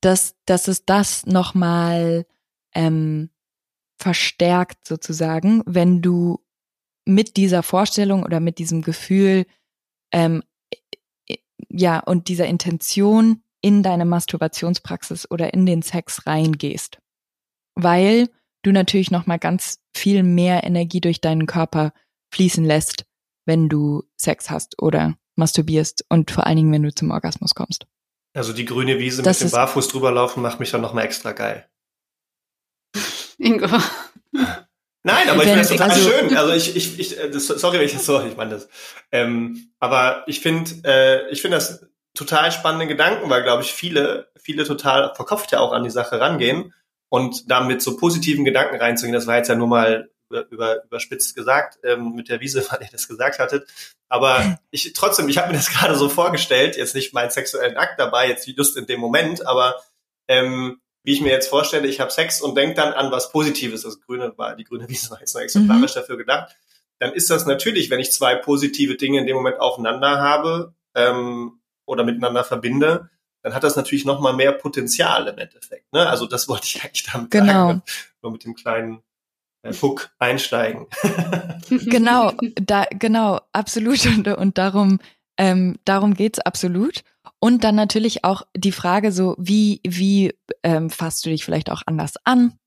dass, 0.00 0.36
dass 0.46 0.68
es 0.68 0.86
das 0.86 1.26
nochmal 1.26 2.24
ähm, 2.74 3.28
verstärkt 3.98 4.88
sozusagen, 4.88 5.62
wenn 5.66 6.00
du 6.00 6.42
mit 7.04 7.36
dieser 7.36 7.62
Vorstellung 7.62 8.22
oder 8.22 8.40
mit 8.40 8.56
diesem 8.56 8.80
Gefühl 8.80 9.44
ähm, 10.12 10.42
ja 11.68 12.00
und 12.00 12.28
dieser 12.28 12.46
Intention 12.46 13.42
in 13.62 13.82
deine 13.82 14.04
Masturbationspraxis 14.04 15.30
oder 15.30 15.54
in 15.54 15.64
den 15.64 15.82
Sex 15.82 16.26
reingehst, 16.26 16.98
weil 17.74 18.28
du 18.62 18.72
natürlich 18.72 19.10
noch 19.10 19.26
mal 19.26 19.38
ganz 19.38 19.78
viel 19.96 20.22
mehr 20.22 20.64
Energie 20.64 21.00
durch 21.00 21.20
deinen 21.20 21.46
Körper 21.46 21.92
fließen 22.34 22.64
lässt, 22.64 23.04
wenn 23.46 23.68
du 23.68 24.04
Sex 24.16 24.50
hast 24.50 24.80
oder 24.80 25.14
masturbierst 25.36 26.04
und 26.08 26.30
vor 26.30 26.46
allen 26.46 26.56
Dingen, 26.56 26.72
wenn 26.72 26.82
du 26.82 26.94
zum 26.94 27.10
Orgasmus 27.10 27.54
kommst. 27.54 27.86
Also 28.34 28.52
die 28.52 28.64
grüne 28.64 28.98
Wiese 28.98 29.22
das 29.22 29.40
mit 29.40 29.50
dem 29.50 29.54
Barfuß 29.54 29.88
drüber 29.88 30.10
laufen 30.10 30.42
macht 30.42 30.60
mich 30.60 30.70
dann 30.70 30.80
nochmal 30.80 31.04
extra 31.04 31.32
geil. 31.32 31.68
Ingo. 33.38 33.66
Nein, 35.04 35.28
aber 35.28 35.42
ich 35.42 35.48
finde 35.48 35.58
das 35.58 35.68
total 35.68 35.90
also, 35.90 36.10
schön. 36.10 36.36
Also 36.36 36.52
ich, 36.52 36.76
ich, 36.76 36.98
ich 36.98 37.18
äh, 37.18 37.30
das, 37.30 37.46
sorry, 37.48 37.78
wenn 37.78 37.86
ich 37.86 37.92
das 37.92 38.06
so, 38.06 38.22
ich 38.22 38.36
meine 38.36 38.50
das. 38.50 38.68
Ähm, 39.10 39.72
aber 39.80 40.24
ich 40.28 40.40
finde, 40.40 40.70
äh, 40.84 41.30
ich 41.30 41.42
finde 41.42 41.56
das 41.56 41.86
total 42.14 42.52
spannende 42.52 42.86
Gedanken, 42.86 43.30
weil, 43.30 43.42
glaube 43.42 43.62
ich, 43.62 43.72
viele, 43.72 44.30
viele 44.36 44.64
total 44.64 45.14
verkopft 45.14 45.52
ja 45.52 45.60
auch 45.60 45.72
an 45.72 45.84
die 45.84 45.90
Sache 45.90 46.20
rangehen 46.20 46.74
und 47.08 47.50
damit 47.50 47.82
so 47.82 47.96
positiven 47.96 48.44
Gedanken 48.44 48.76
reinzugehen. 48.76 49.14
Das 49.14 49.26
war 49.26 49.36
jetzt 49.36 49.48
ja 49.48 49.54
nur 49.54 49.68
mal 49.68 50.10
über, 50.28 50.50
über, 50.50 50.84
überspitzt 50.84 51.34
gesagt 51.34 51.78
ähm, 51.84 52.12
mit 52.14 52.28
der 52.28 52.40
Wiese, 52.40 52.64
weil 52.70 52.82
ihr 52.82 52.88
das 52.90 53.08
gesagt 53.08 53.38
hattet. 53.38 53.68
Aber 54.08 54.58
ich 54.70 54.92
trotzdem, 54.92 55.28
ich 55.28 55.38
habe 55.38 55.48
mir 55.48 55.56
das 55.56 55.70
gerade 55.72 55.94
so 55.96 56.08
vorgestellt, 56.08 56.76
jetzt 56.76 56.94
nicht 56.94 57.14
meinen 57.14 57.30
sexuellen 57.30 57.76
Akt 57.76 57.98
dabei, 57.98 58.28
jetzt 58.28 58.46
just 58.46 58.76
in 58.76 58.86
dem 58.86 59.00
Moment, 59.00 59.46
aber 59.46 59.76
ähm, 60.28 60.80
wie 61.04 61.14
ich 61.14 61.20
mir 61.20 61.32
jetzt 61.32 61.48
vorstelle, 61.48 61.88
ich 61.88 61.98
habe 61.98 62.12
Sex 62.12 62.40
und 62.40 62.54
denke 62.54 62.76
dann 62.76 62.92
an 62.92 63.10
was 63.10 63.32
Positives. 63.32 63.82
Das 63.82 64.00
Grüne 64.00 64.32
war, 64.36 64.54
die 64.54 64.64
grüne 64.64 64.88
Wiese 64.88 65.10
war 65.10 65.18
jetzt 65.18 65.34
nur 65.34 65.42
exemplarisch 65.42 65.94
mhm. 65.94 66.00
dafür 66.00 66.16
gedacht. 66.16 66.54
Dann 67.00 67.12
ist 67.12 67.28
das 67.28 67.44
natürlich, 67.44 67.90
wenn 67.90 67.98
ich 67.98 68.12
zwei 68.12 68.36
positive 68.36 68.94
Dinge 68.94 69.18
in 69.18 69.26
dem 69.26 69.34
Moment 69.34 69.58
aufeinander 69.58 70.20
habe 70.20 70.74
ähm, 70.94 71.60
oder 71.86 72.04
miteinander 72.04 72.44
verbinde, 72.44 73.10
dann 73.42 73.54
hat 73.54 73.64
das 73.64 73.76
natürlich 73.76 74.04
noch 74.04 74.20
mal 74.20 74.32
mehr 74.32 74.52
Potenzial 74.52 75.26
im 75.26 75.38
Endeffekt. 75.38 75.92
Ne? 75.92 76.08
Also 76.08 76.26
das 76.26 76.48
wollte 76.48 76.66
ich 76.66 76.82
eigentlich 76.82 77.04
damit 77.10 77.30
genau. 77.30 77.68
sagen. 77.68 77.82
Nur 78.22 78.32
mit 78.32 78.44
dem 78.44 78.54
kleinen 78.54 79.02
äh, 79.62 79.72
Hook 79.72 80.10
einsteigen. 80.18 80.86
genau, 81.68 82.32
da, 82.54 82.86
genau, 82.90 83.40
absolut. 83.52 84.04
Und, 84.06 84.28
und 84.28 84.58
darum, 84.58 85.00
ähm, 85.36 85.76
darum 85.84 86.14
geht's 86.14 86.38
absolut. 86.38 87.02
Und 87.40 87.64
dann 87.64 87.74
natürlich 87.74 88.24
auch 88.24 88.42
die 88.56 88.72
Frage 88.72 89.10
so, 89.10 89.34
wie, 89.38 89.80
wie 89.84 90.32
ähm, 90.62 90.90
fasst 90.90 91.26
du 91.26 91.30
dich 91.30 91.44
vielleicht 91.44 91.70
auch 91.70 91.82
anders 91.86 92.14
an, 92.24 92.58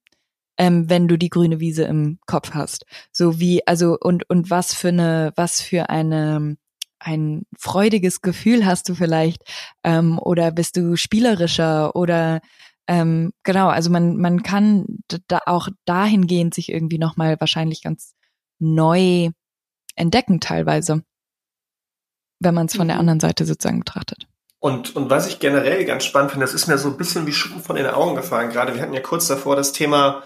ähm, 0.58 0.89
wenn 0.89 1.08
du 1.08 1.17
die 1.17 1.30
grüne 1.30 1.62
Wiese 1.62 1.84
im 1.84 2.19
Kopf 2.25 2.51
hast? 2.54 2.86
So 3.13 3.39
wie, 3.39 3.65
also, 3.65 3.97
und, 3.97 4.30
und 4.30 4.49
was 4.49 4.73
für 4.73 4.89
eine, 4.89 5.32
was 5.38 5.62
für 5.62 5.89
eine 5.89 6.58
ein 6.99 7.43
freudiges 7.58 8.21
Gefühl 8.21 8.65
hast 8.65 8.89
du 8.89 8.95
vielleicht 8.95 9.43
ähm, 9.84 10.19
oder 10.19 10.51
bist 10.51 10.77
du 10.77 10.95
spielerischer 10.95 11.95
oder 11.95 12.41
ähm, 12.88 13.31
genau, 13.43 13.67
also 13.67 13.89
man 13.89 14.17
man 14.17 14.43
kann 14.43 14.86
da 15.27 15.39
auch 15.45 15.69
dahingehend 15.86 16.53
sich 16.53 16.71
irgendwie 16.71 16.99
noch 16.99 17.17
mal 17.17 17.39
wahrscheinlich 17.39 17.81
ganz 17.81 18.13
neu 18.60 19.29
entdecken 19.95 20.39
teilweise, 20.39 21.03
wenn 22.39 22.53
man 22.53 22.67
es 22.67 22.75
von 22.75 22.88
mhm. 22.88 22.89
der 22.89 22.99
anderen 22.99 23.19
Seite 23.19 23.45
sozusagen 23.45 23.79
betrachtet. 23.79 24.27
Und, 24.60 24.95
und 24.95 25.10
was 25.10 25.27
ich 25.27 25.39
generell 25.39 25.86
ganz 25.86 26.05
spannend 26.05 26.31
finde, 26.31 26.45
das 26.45 26.55
ist 26.55 26.67
mir 26.67 26.77
so 26.77 26.89
ein 26.89 26.97
bisschen 26.97 27.27
wie 27.27 27.34
Schuppen 27.34 27.62
von 27.62 27.75
den 27.75 27.86
Augen 27.86 28.15
gefallen. 28.15 28.49
Gerade 28.49 28.73
wir 28.73 28.81
hatten 28.81 28.93
ja 28.93 29.01
kurz 29.01 29.27
davor 29.27 29.55
das 29.55 29.73
Thema 29.73 30.23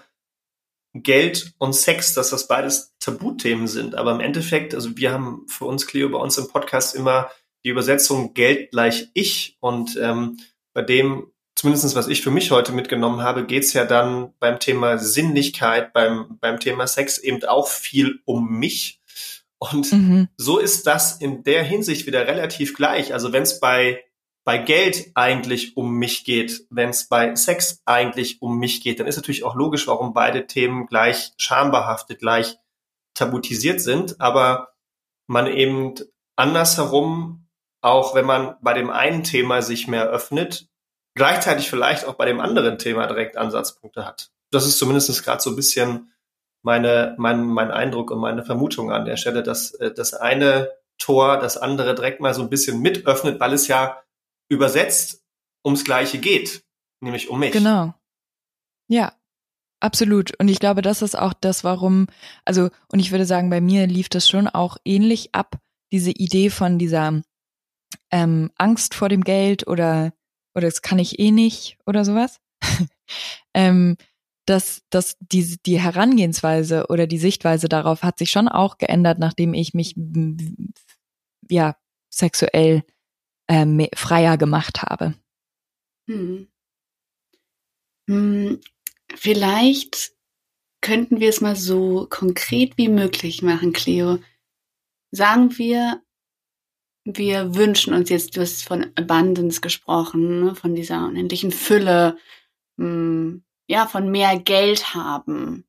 Geld 0.94 1.54
und 1.58 1.74
Sex, 1.74 2.14
dass 2.14 2.32
das 2.32 2.48
beides 2.48 2.96
Tabuthemen 3.00 3.68
sind. 3.68 3.96
Aber 3.96 4.12
im 4.12 4.20
Endeffekt, 4.20 4.74
also 4.74 4.98
wir 4.98 5.12
haben 5.12 5.46
für 5.48 5.66
uns, 5.66 5.88
Cleo, 5.88 6.10
bei 6.10 6.18
uns 6.18 6.38
im 6.38 6.48
Podcast 6.48 6.96
immer 6.96 7.30
die 7.64 7.70
Übersetzung 7.70 8.34
Geld 8.34 8.72
gleich 8.72 9.10
ich. 9.14 9.58
Und 9.60 9.98
ähm, 10.02 10.38
bei 10.74 10.82
dem, 10.82 11.32
zumindestens 11.56 11.96
was 11.96 12.08
ich 12.08 12.22
für 12.22 12.32
mich 12.32 12.52
heute 12.52 12.72
mitgenommen 12.72 13.22
habe, 13.22 13.46
geht's 13.46 13.74
ja 13.74 13.86
dann 13.86 14.34
beim 14.40 14.60
Thema 14.60 14.98
Sinnlichkeit, 14.98 15.94
beim, 15.94 16.38
beim 16.40 16.60
Thema 16.60 16.88
Sex 16.88 17.18
eben 17.20 17.44
auch 17.46 17.68
viel 17.68 18.22
um 18.26 18.60
mich. 18.60 19.00
Und 19.60 19.92
mhm. 19.92 20.30
so 20.38 20.58
ist 20.58 20.88
das 20.88 21.18
in 21.18 21.44
der 21.44 21.64
Hinsicht 21.64 22.08
wieder 22.08 22.26
relativ 22.26 22.76
gleich. 22.76 23.14
Also 23.14 23.34
wenn 23.34 23.44
es 23.44 23.60
bei 23.60 24.04
bei 24.50 24.58
Geld 24.58 25.12
eigentlich 25.14 25.78
um 25.78 26.00
mich 26.00 26.26
geht, 26.26 26.66
wenn 26.72 26.90
es 26.90 27.08
bei 27.08 27.36
Sex 27.36 27.84
eigentlich 27.86 28.42
um 28.42 28.58
mich 28.58 28.82
geht, 28.82 29.00
dann 29.00 29.06
ist 29.06 29.16
natürlich 29.18 29.44
auch 29.44 29.54
logisch, 29.54 29.86
warum 29.86 30.16
beide 30.16 30.48
Themen 30.48 30.88
gleich 30.88 31.34
schambehaftet, 31.38 32.18
gleich 32.18 32.58
tabutisiert 33.14 33.80
sind, 33.80 34.20
aber 34.20 34.70
man 35.28 35.46
eben 35.46 35.94
andersherum, 36.36 37.48
auch 37.82 38.16
wenn 38.16 38.26
man 38.26 38.56
bei 38.60 38.74
dem 38.74 38.90
einen 38.90 39.24
Thema 39.24 39.62
sich 39.62 39.88
mehr 39.88 40.08
öffnet, 40.08 40.68
gleichzeitig 41.14 41.70
vielleicht 41.70 42.06
auch 42.06 42.16
bei 42.16 42.26
dem 42.26 42.40
anderen 42.40 42.80
Thema 42.80 43.06
direkt 43.06 43.38
Ansatzpunkte 43.38 44.04
hat. 44.04 44.32
Das 44.50 44.66
ist 44.66 44.80
zumindest 44.80 45.24
gerade 45.24 45.44
so 45.44 45.52
ein 45.52 45.56
bisschen 45.56 46.12
meine, 46.64 47.14
mein, 47.20 47.46
mein 47.46 47.70
Eindruck 47.70 48.10
und 48.10 48.18
meine 48.18 48.44
Vermutung 48.44 48.92
an 48.92 49.06
der 49.06 49.18
Stelle, 49.18 49.44
dass 49.44 49.76
äh, 49.76 49.94
das 49.94 50.16
eine 50.16 50.72
Tor 50.98 51.38
das 51.38 51.56
andere 51.56 51.94
direkt 51.94 52.20
mal 52.20 52.34
so 52.34 52.42
ein 52.42 52.50
bisschen 52.50 52.82
mit 52.82 53.06
öffnet, 53.06 53.40
weil 53.40 53.54
es 53.54 53.68
ja 53.68 54.02
übersetzt 54.50 55.24
ums 55.66 55.86
Gleiche 55.86 56.20
geht, 56.20 56.64
nämlich 57.02 57.30
um 57.30 57.40
mich. 57.40 57.52
Genau. 57.52 57.94
Ja, 58.88 59.14
absolut. 59.80 60.38
Und 60.40 60.48
ich 60.48 60.60
glaube, 60.60 60.82
das 60.82 61.02
ist 61.02 61.18
auch 61.18 61.34
das, 61.34 61.64
warum, 61.64 62.08
also, 62.46 62.70
und 62.92 63.00
ich 63.00 63.12
würde 63.12 63.26
sagen, 63.26 63.50
bei 63.50 63.62
mir 63.62 63.88
lief 63.88 64.10
das 64.10 64.28
schon 64.28 64.48
auch 64.48 64.78
ähnlich 64.84 65.34
ab, 65.34 65.60
diese 65.92 66.12
Idee 66.12 66.50
von 66.50 66.80
dieser 66.80 67.22
ähm, 68.12 68.52
Angst 68.58 68.96
vor 68.96 69.10
dem 69.10 69.24
Geld 69.24 69.68
oder, 69.68 70.14
oder 70.56 70.68
das 70.68 70.82
kann 70.82 71.00
ich 71.00 71.20
eh 71.20 71.32
nicht 71.32 71.78
oder 71.86 72.04
sowas. 72.04 72.40
ähm, 73.54 73.96
dass, 74.46 74.82
dass 74.90 75.16
die, 75.20 75.60
die 75.64 75.80
Herangehensweise 75.80 76.88
oder 76.88 77.06
die 77.06 77.20
Sichtweise 77.20 77.70
darauf 77.70 78.02
hat 78.02 78.18
sich 78.18 78.32
schon 78.32 78.48
auch 78.48 78.80
geändert, 78.80 79.20
nachdem 79.20 79.54
ich 79.54 79.76
mich 79.76 79.96
ja 81.50 81.76
sexuell 82.12 82.84
äh, 83.50 83.88
freier 83.96 84.38
gemacht 84.38 84.82
habe. 84.84 85.16
Hm. 86.08 86.48
Hm, 88.08 88.62
vielleicht 89.16 90.14
könnten 90.82 91.20
wir 91.20 91.30
es 91.30 91.42
mal 91.42 91.56
so 91.56 92.08
konkret 92.10 92.78
wie 92.78 92.88
möglich 92.88 93.42
machen, 93.42 93.74
Cleo. 93.74 94.20
Sagen 95.12 95.58
wir, 95.58 96.02
wir 97.04 97.56
wünschen 97.56 97.94
uns 97.94 98.10
jetzt, 98.10 98.38
du 98.38 98.42
hast 98.42 98.64
von 98.64 98.92
Abundance 98.96 99.62
gesprochen, 99.62 100.46
ne, 100.46 100.56
von 100.56 100.76
dieser 100.76 101.06
unendlichen 101.06 101.52
Fülle, 101.52 102.18
hm, 102.78 103.44
ja, 103.68 103.88
von 103.88 104.10
mehr 104.10 104.40
Geld 104.40 104.94
haben. 104.94 105.66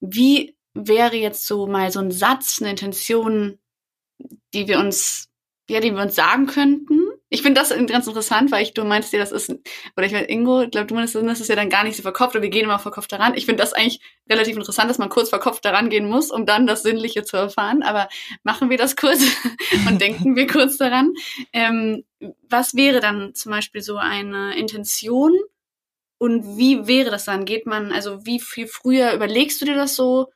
Wie 0.00 0.56
wäre 0.74 1.16
jetzt 1.16 1.46
so 1.46 1.66
mal 1.66 1.90
so 1.90 2.00
ein 2.00 2.10
Satz, 2.10 2.60
eine 2.60 2.70
Intention, 2.70 3.58
die 4.52 4.68
wir 4.68 4.78
uns, 4.78 5.30
ja, 5.68 5.80
die 5.80 5.92
wir 5.94 6.02
uns 6.02 6.14
sagen 6.14 6.46
könnten, 6.46 7.13
ich 7.34 7.42
finde 7.42 7.60
das 7.60 7.70
ganz 7.70 8.06
interessant, 8.06 8.52
weil 8.52 8.62
ich, 8.62 8.74
du 8.74 8.84
meinst 8.84 9.12
dir, 9.12 9.18
das 9.18 9.32
ist, 9.32 9.50
oder 9.96 10.06
ich 10.06 10.12
meine, 10.12 10.28
Ingo, 10.28 10.68
glaube, 10.70 10.86
du 10.86 10.94
meinst, 10.94 11.16
das 11.16 11.40
ist 11.40 11.48
ja 11.48 11.56
dann 11.56 11.68
gar 11.68 11.82
nicht 11.82 11.96
so 11.96 12.02
verkopft, 12.02 12.36
oder 12.36 12.42
wir 12.42 12.48
gehen 12.48 12.62
immer 12.62 12.78
verkopft 12.78 13.10
daran. 13.10 13.34
Ich 13.34 13.44
finde 13.44 13.60
das 13.60 13.72
eigentlich 13.72 13.98
relativ 14.30 14.56
interessant, 14.56 14.88
dass 14.88 14.98
man 14.98 15.08
kurz 15.08 15.30
verkopft 15.30 15.64
daran 15.64 15.90
gehen 15.90 16.08
muss, 16.08 16.30
um 16.30 16.46
dann 16.46 16.68
das 16.68 16.84
Sinnliche 16.84 17.24
zu 17.24 17.36
erfahren. 17.36 17.82
Aber 17.82 18.08
machen 18.44 18.70
wir 18.70 18.78
das 18.78 18.94
kurz 18.94 19.20
und 19.88 20.00
denken 20.00 20.36
wir 20.36 20.46
kurz 20.46 20.76
daran. 20.76 21.12
Ähm, 21.52 22.04
was 22.48 22.76
wäre 22.76 23.00
dann 23.00 23.34
zum 23.34 23.50
Beispiel 23.50 23.82
so 23.82 23.96
eine 23.96 24.56
Intention? 24.56 25.36
Und 26.18 26.56
wie 26.56 26.86
wäre 26.86 27.10
das 27.10 27.24
dann? 27.24 27.44
Geht 27.44 27.66
man, 27.66 27.90
also 27.90 28.24
wie 28.24 28.38
viel 28.38 28.68
früher 28.68 29.12
überlegst 29.12 29.60
du 29.60 29.64
dir 29.64 29.74
das 29.74 29.96
so? 29.96 30.30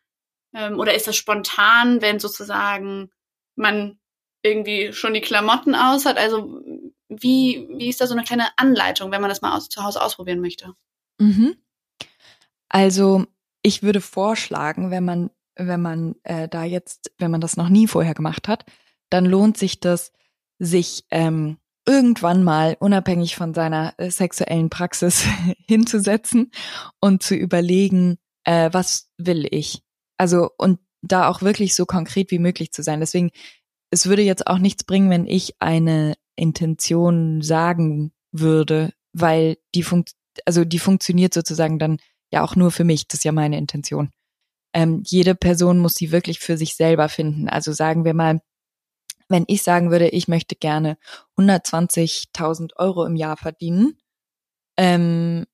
Ähm, 0.52 0.80
oder 0.80 0.94
ist 0.94 1.06
das 1.06 1.14
spontan, 1.14 2.02
wenn 2.02 2.18
sozusagen 2.18 3.10
man 3.54 3.97
irgendwie 4.42 4.92
schon 4.92 5.14
die 5.14 5.20
Klamotten 5.20 5.74
aus 5.74 6.04
hat? 6.04 6.18
Also 6.18 6.62
wie, 7.08 7.68
wie 7.76 7.88
ist 7.88 8.00
da 8.00 8.06
so 8.06 8.14
eine 8.14 8.24
kleine 8.24 8.46
Anleitung, 8.56 9.10
wenn 9.10 9.20
man 9.20 9.30
das 9.30 9.40
mal 9.40 9.56
aus, 9.56 9.68
zu 9.68 9.82
Hause 9.82 10.02
ausprobieren 10.02 10.40
möchte? 10.40 10.74
Mhm. 11.18 11.56
Also 12.68 13.26
ich 13.62 13.82
würde 13.82 14.00
vorschlagen, 14.00 14.90
wenn 14.90 15.04
man, 15.04 15.30
wenn 15.56 15.82
man 15.82 16.14
äh, 16.22 16.48
da 16.48 16.64
jetzt, 16.64 17.12
wenn 17.18 17.30
man 17.30 17.40
das 17.40 17.56
noch 17.56 17.68
nie 17.68 17.86
vorher 17.86 18.14
gemacht 18.14 18.46
hat, 18.48 18.64
dann 19.10 19.24
lohnt 19.24 19.56
sich 19.56 19.80
das, 19.80 20.12
sich 20.58 21.04
ähm, 21.10 21.58
irgendwann 21.86 22.44
mal 22.44 22.76
unabhängig 22.78 23.36
von 23.36 23.54
seiner 23.54 23.94
äh, 23.96 24.10
sexuellen 24.10 24.68
Praxis 24.68 25.24
hinzusetzen 25.66 26.50
und 27.00 27.22
zu 27.22 27.34
überlegen, 27.34 28.18
äh, 28.44 28.68
was 28.72 29.10
will 29.16 29.46
ich? 29.50 29.82
Also 30.18 30.50
und 30.58 30.80
da 31.00 31.28
auch 31.28 31.42
wirklich 31.42 31.74
so 31.74 31.86
konkret 31.86 32.30
wie 32.30 32.38
möglich 32.38 32.72
zu 32.72 32.82
sein. 32.82 33.00
Deswegen, 33.00 33.30
es 33.90 34.06
würde 34.06 34.22
jetzt 34.22 34.46
auch 34.46 34.58
nichts 34.58 34.84
bringen, 34.84 35.10
wenn 35.10 35.26
ich 35.26 35.54
eine 35.60 36.14
Intention 36.36 37.42
sagen 37.42 38.12
würde, 38.32 38.92
weil 39.12 39.58
die 39.74 39.82
funkt, 39.82 40.12
also 40.44 40.64
die 40.64 40.78
funktioniert 40.78 41.34
sozusagen 41.34 41.78
dann 41.78 41.98
ja 42.30 42.42
auch 42.42 42.56
nur 42.56 42.70
für 42.70 42.84
mich. 42.84 43.08
Das 43.08 43.20
ist 43.20 43.24
ja 43.24 43.32
meine 43.32 43.58
Intention. 43.58 44.10
Ähm, 44.74 45.02
jede 45.04 45.34
Person 45.34 45.78
muss 45.78 45.94
sie 45.94 46.12
wirklich 46.12 46.40
für 46.40 46.56
sich 46.56 46.76
selber 46.76 47.08
finden. 47.08 47.48
Also 47.48 47.72
sagen 47.72 48.04
wir 48.04 48.14
mal, 48.14 48.40
wenn 49.28 49.44
ich 49.46 49.62
sagen 49.62 49.90
würde, 49.90 50.08
ich 50.08 50.28
möchte 50.28 50.56
gerne 50.56 50.98
120.000 51.36 52.76
Euro 52.76 53.04
im 53.04 53.16
Jahr 53.16 53.36
verdienen, 53.36 53.98
ähm, 54.76 55.46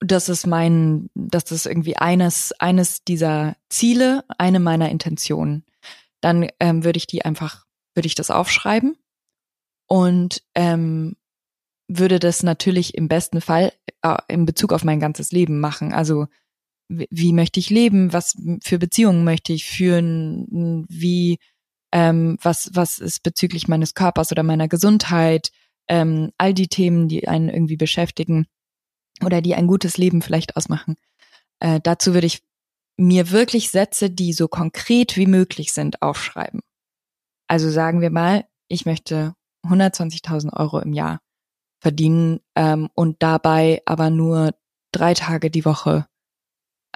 das 0.00 0.28
ist 0.28 0.46
mein, 0.46 1.08
das 1.14 1.50
ist 1.50 1.66
irgendwie 1.66 1.96
eines, 1.96 2.52
eines 2.58 3.04
dieser 3.04 3.56
Ziele, 3.68 4.24
eine 4.38 4.60
meiner 4.60 4.90
Intentionen. 4.90 5.64
Dann 6.24 6.48
ähm, 6.58 6.84
würde 6.84 6.96
ich 6.96 7.06
die 7.06 7.22
einfach, 7.22 7.66
würde 7.94 8.06
ich 8.06 8.14
das 8.14 8.30
aufschreiben 8.30 8.96
und 9.86 10.42
ähm, 10.54 11.16
würde 11.86 12.18
das 12.18 12.42
natürlich 12.42 12.94
im 12.94 13.08
besten 13.08 13.42
Fall 13.42 13.74
äh, 14.00 14.16
in 14.28 14.46
Bezug 14.46 14.72
auf 14.72 14.84
mein 14.84 15.00
ganzes 15.00 15.32
Leben 15.32 15.60
machen. 15.60 15.92
Also 15.92 16.26
wie, 16.88 17.34
möchte 17.34 17.60
ich 17.60 17.68
leben? 17.68 18.14
Was 18.14 18.38
für 18.62 18.78
Beziehungen 18.78 19.22
möchte 19.24 19.52
ich 19.52 19.66
führen? 19.66 20.86
Wie 20.88 21.38
ähm, 21.92 22.38
was 22.40 22.70
was 22.72 23.00
ist 23.00 23.22
bezüglich 23.22 23.68
meines 23.68 23.92
Körpers 23.92 24.32
oder 24.32 24.44
meiner 24.44 24.68
Gesundheit? 24.68 25.50
Ähm, 25.88 26.30
all 26.38 26.54
die 26.54 26.68
Themen, 26.68 27.06
die 27.06 27.28
einen 27.28 27.50
irgendwie 27.50 27.76
beschäftigen 27.76 28.46
oder 29.22 29.42
die 29.42 29.54
ein 29.54 29.66
gutes 29.66 29.98
Leben 29.98 30.22
vielleicht 30.22 30.56
ausmachen. 30.56 30.96
Äh, 31.60 31.80
dazu 31.82 32.14
würde 32.14 32.28
ich 32.28 32.42
mir 32.96 33.30
wirklich 33.30 33.70
Sätze, 33.70 34.10
die 34.10 34.32
so 34.32 34.48
konkret 34.48 35.16
wie 35.16 35.26
möglich 35.26 35.72
sind, 35.72 36.02
aufschreiben. 36.02 36.60
Also 37.48 37.70
sagen 37.70 38.00
wir 38.00 38.10
mal, 38.10 38.46
ich 38.68 38.86
möchte 38.86 39.34
120.000 39.66 40.52
Euro 40.52 40.78
im 40.78 40.92
Jahr 40.92 41.20
verdienen 41.80 42.40
ähm, 42.54 42.88
und 42.94 43.22
dabei 43.22 43.82
aber 43.84 44.10
nur 44.10 44.54
drei 44.92 45.14
Tage 45.14 45.50
die 45.50 45.64
Woche 45.64 46.06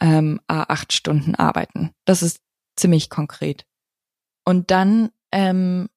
ähm, 0.00 0.40
acht 0.46 0.92
Stunden 0.92 1.34
arbeiten. 1.34 1.90
Das 2.04 2.22
ist 2.22 2.40
ziemlich 2.76 3.10
konkret. 3.10 3.66
Und 4.44 4.70
dann 4.70 5.10
ähm, 5.32 5.88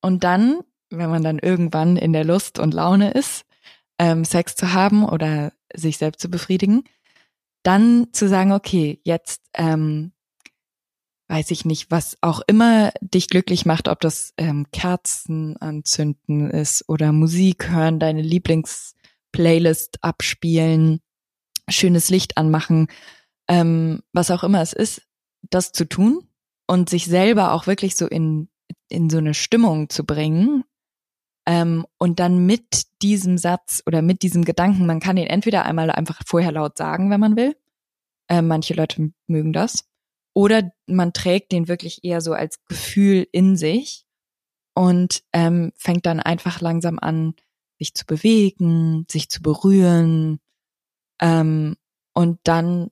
und 0.00 0.24
dann, 0.24 0.60
wenn 0.90 1.10
man 1.10 1.22
dann 1.22 1.38
irgendwann 1.38 1.96
in 1.96 2.12
der 2.12 2.24
Lust 2.24 2.58
und 2.58 2.74
Laune 2.74 3.12
ist, 3.12 3.44
ähm, 3.98 4.24
Sex 4.24 4.56
zu 4.56 4.72
haben 4.72 5.04
oder 5.04 5.52
sich 5.74 5.96
selbst 5.96 6.20
zu 6.20 6.28
befriedigen, 6.28 6.84
dann 7.62 8.08
zu 8.12 8.28
sagen, 8.28 8.52
okay, 8.52 9.00
jetzt 9.04 9.42
ähm, 9.54 10.12
weiß 11.28 11.50
ich 11.50 11.64
nicht, 11.64 11.90
was 11.90 12.18
auch 12.20 12.42
immer 12.46 12.92
dich 13.00 13.28
glücklich 13.28 13.64
macht, 13.64 13.88
ob 13.88 14.00
das 14.00 14.34
ähm, 14.36 14.66
Kerzen 14.70 15.56
anzünden 15.56 16.50
ist 16.50 16.88
oder 16.88 17.12
Musik 17.12 17.70
hören, 17.70 17.98
deine 17.98 18.22
Lieblingsplaylist 18.22 20.02
abspielen, 20.02 21.00
schönes 21.70 22.10
Licht 22.10 22.36
anmachen, 22.36 22.88
ähm, 23.48 24.02
was 24.12 24.30
auch 24.30 24.44
immer 24.44 24.60
es 24.60 24.72
ist, 24.72 25.02
das 25.50 25.72
zu 25.72 25.88
tun 25.88 26.28
und 26.66 26.90
sich 26.90 27.06
selber 27.06 27.52
auch 27.52 27.66
wirklich 27.66 27.96
so 27.96 28.06
in, 28.06 28.48
in 28.88 29.08
so 29.08 29.18
eine 29.18 29.34
Stimmung 29.34 29.88
zu 29.88 30.04
bringen, 30.04 30.64
ähm, 31.46 31.86
und 31.98 32.20
dann 32.20 32.46
mit 32.46 32.86
diesem 33.02 33.38
Satz 33.38 33.82
oder 33.86 34.02
mit 34.02 34.22
diesem 34.22 34.44
Gedanken, 34.44 34.86
man 34.86 35.00
kann 35.00 35.16
ihn 35.16 35.26
entweder 35.26 35.64
einmal 35.64 35.90
einfach 35.90 36.20
vorher 36.26 36.52
laut 36.52 36.76
sagen, 36.76 37.10
wenn 37.10 37.20
man 37.20 37.36
will. 37.36 37.56
Äh, 38.28 38.42
manche 38.42 38.74
Leute 38.74 39.12
mögen 39.26 39.52
das. 39.52 39.84
Oder 40.34 40.72
man 40.86 41.12
trägt 41.12 41.52
den 41.52 41.68
wirklich 41.68 42.04
eher 42.04 42.20
so 42.20 42.32
als 42.32 42.64
Gefühl 42.64 43.26
in 43.32 43.56
sich 43.56 44.06
und 44.74 45.22
ähm, 45.32 45.72
fängt 45.76 46.06
dann 46.06 46.20
einfach 46.20 46.60
langsam 46.60 46.98
an, 46.98 47.34
sich 47.78 47.94
zu 47.94 48.06
bewegen, 48.06 49.06
sich 49.10 49.28
zu 49.28 49.42
berühren 49.42 50.38
ähm, 51.20 51.76
und 52.14 52.38
dann 52.44 52.90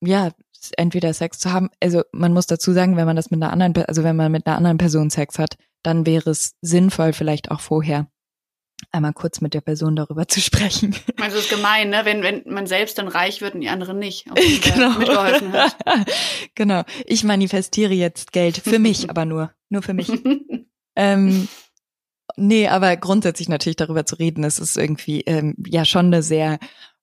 ja 0.00 0.30
entweder 0.76 1.12
Sex 1.14 1.38
zu 1.38 1.52
haben. 1.52 1.70
Also 1.80 2.02
man 2.12 2.32
muss 2.32 2.46
dazu 2.46 2.72
sagen, 2.72 2.96
wenn 2.96 3.06
man 3.06 3.16
das 3.16 3.30
mit 3.30 3.42
einer 3.42 3.52
anderen, 3.52 3.74
also 3.86 4.04
wenn 4.04 4.16
man 4.16 4.30
mit 4.30 4.46
einer 4.46 4.56
anderen 4.56 4.78
Person 4.78 5.10
Sex 5.10 5.38
hat, 5.38 5.56
dann 5.82 6.06
wäre 6.06 6.30
es 6.30 6.54
sinnvoll, 6.60 7.12
vielleicht 7.12 7.50
auch 7.50 7.60
vorher 7.60 8.08
einmal 8.90 9.12
kurz 9.12 9.40
mit 9.40 9.54
der 9.54 9.60
Person 9.60 9.94
darüber 9.96 10.26
zu 10.26 10.40
sprechen. 10.40 10.96
Also 11.20 11.38
es 11.38 11.44
ist 11.44 11.50
gemein, 11.50 11.90
ne? 11.90 12.00
Wenn, 12.04 12.22
wenn 12.22 12.42
man 12.46 12.66
selbst 12.66 12.98
dann 12.98 13.08
reich 13.08 13.40
wird 13.40 13.54
und 13.54 13.60
die 13.60 13.68
anderen 13.68 13.98
nicht, 13.98 14.24
genau. 14.62 14.98
mitgeholfen 14.98 15.52
hat. 15.52 15.76
genau. 16.54 16.82
Ich 17.06 17.22
manifestiere 17.24 17.94
jetzt 17.94 18.32
Geld 18.32 18.58
für 18.58 18.78
mich, 18.78 19.08
aber 19.10 19.24
nur, 19.24 19.52
nur 19.68 19.82
für 19.82 19.94
mich. 19.94 20.10
ähm, 20.96 21.48
nee, 22.36 22.68
aber 22.68 22.96
grundsätzlich 22.96 23.48
natürlich 23.48 23.76
darüber 23.76 24.04
zu 24.04 24.16
reden, 24.16 24.42
das 24.42 24.58
ist 24.58 24.76
irgendwie 24.76 25.20
ähm, 25.22 25.54
ja 25.66 25.84
schon 25.84 26.06
eine 26.06 26.22
sehr, 26.22 26.58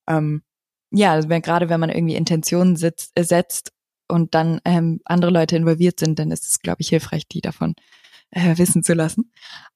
ähm, 0.07 0.43
ja, 0.91 1.13
also 1.13 1.27
gerade 1.27 1.69
wenn 1.69 1.79
man 1.79 1.89
irgendwie 1.89 2.15
Intentionen 2.15 2.75
sitzt, 2.75 3.11
äh, 3.15 3.23
setzt 3.23 3.71
und 4.07 4.33
dann 4.33 4.59
ähm, 4.65 5.01
andere 5.05 5.31
Leute 5.31 5.55
involviert 5.55 5.99
sind, 5.99 6.19
dann 6.19 6.31
ist 6.31 6.45
es, 6.45 6.59
glaube 6.59 6.81
ich, 6.81 6.89
hilfreich, 6.89 7.27
die 7.27 7.41
davon 7.41 7.75
äh, 8.31 8.57
wissen 8.57 8.83
zu 8.83 8.93
lassen. 8.93 9.31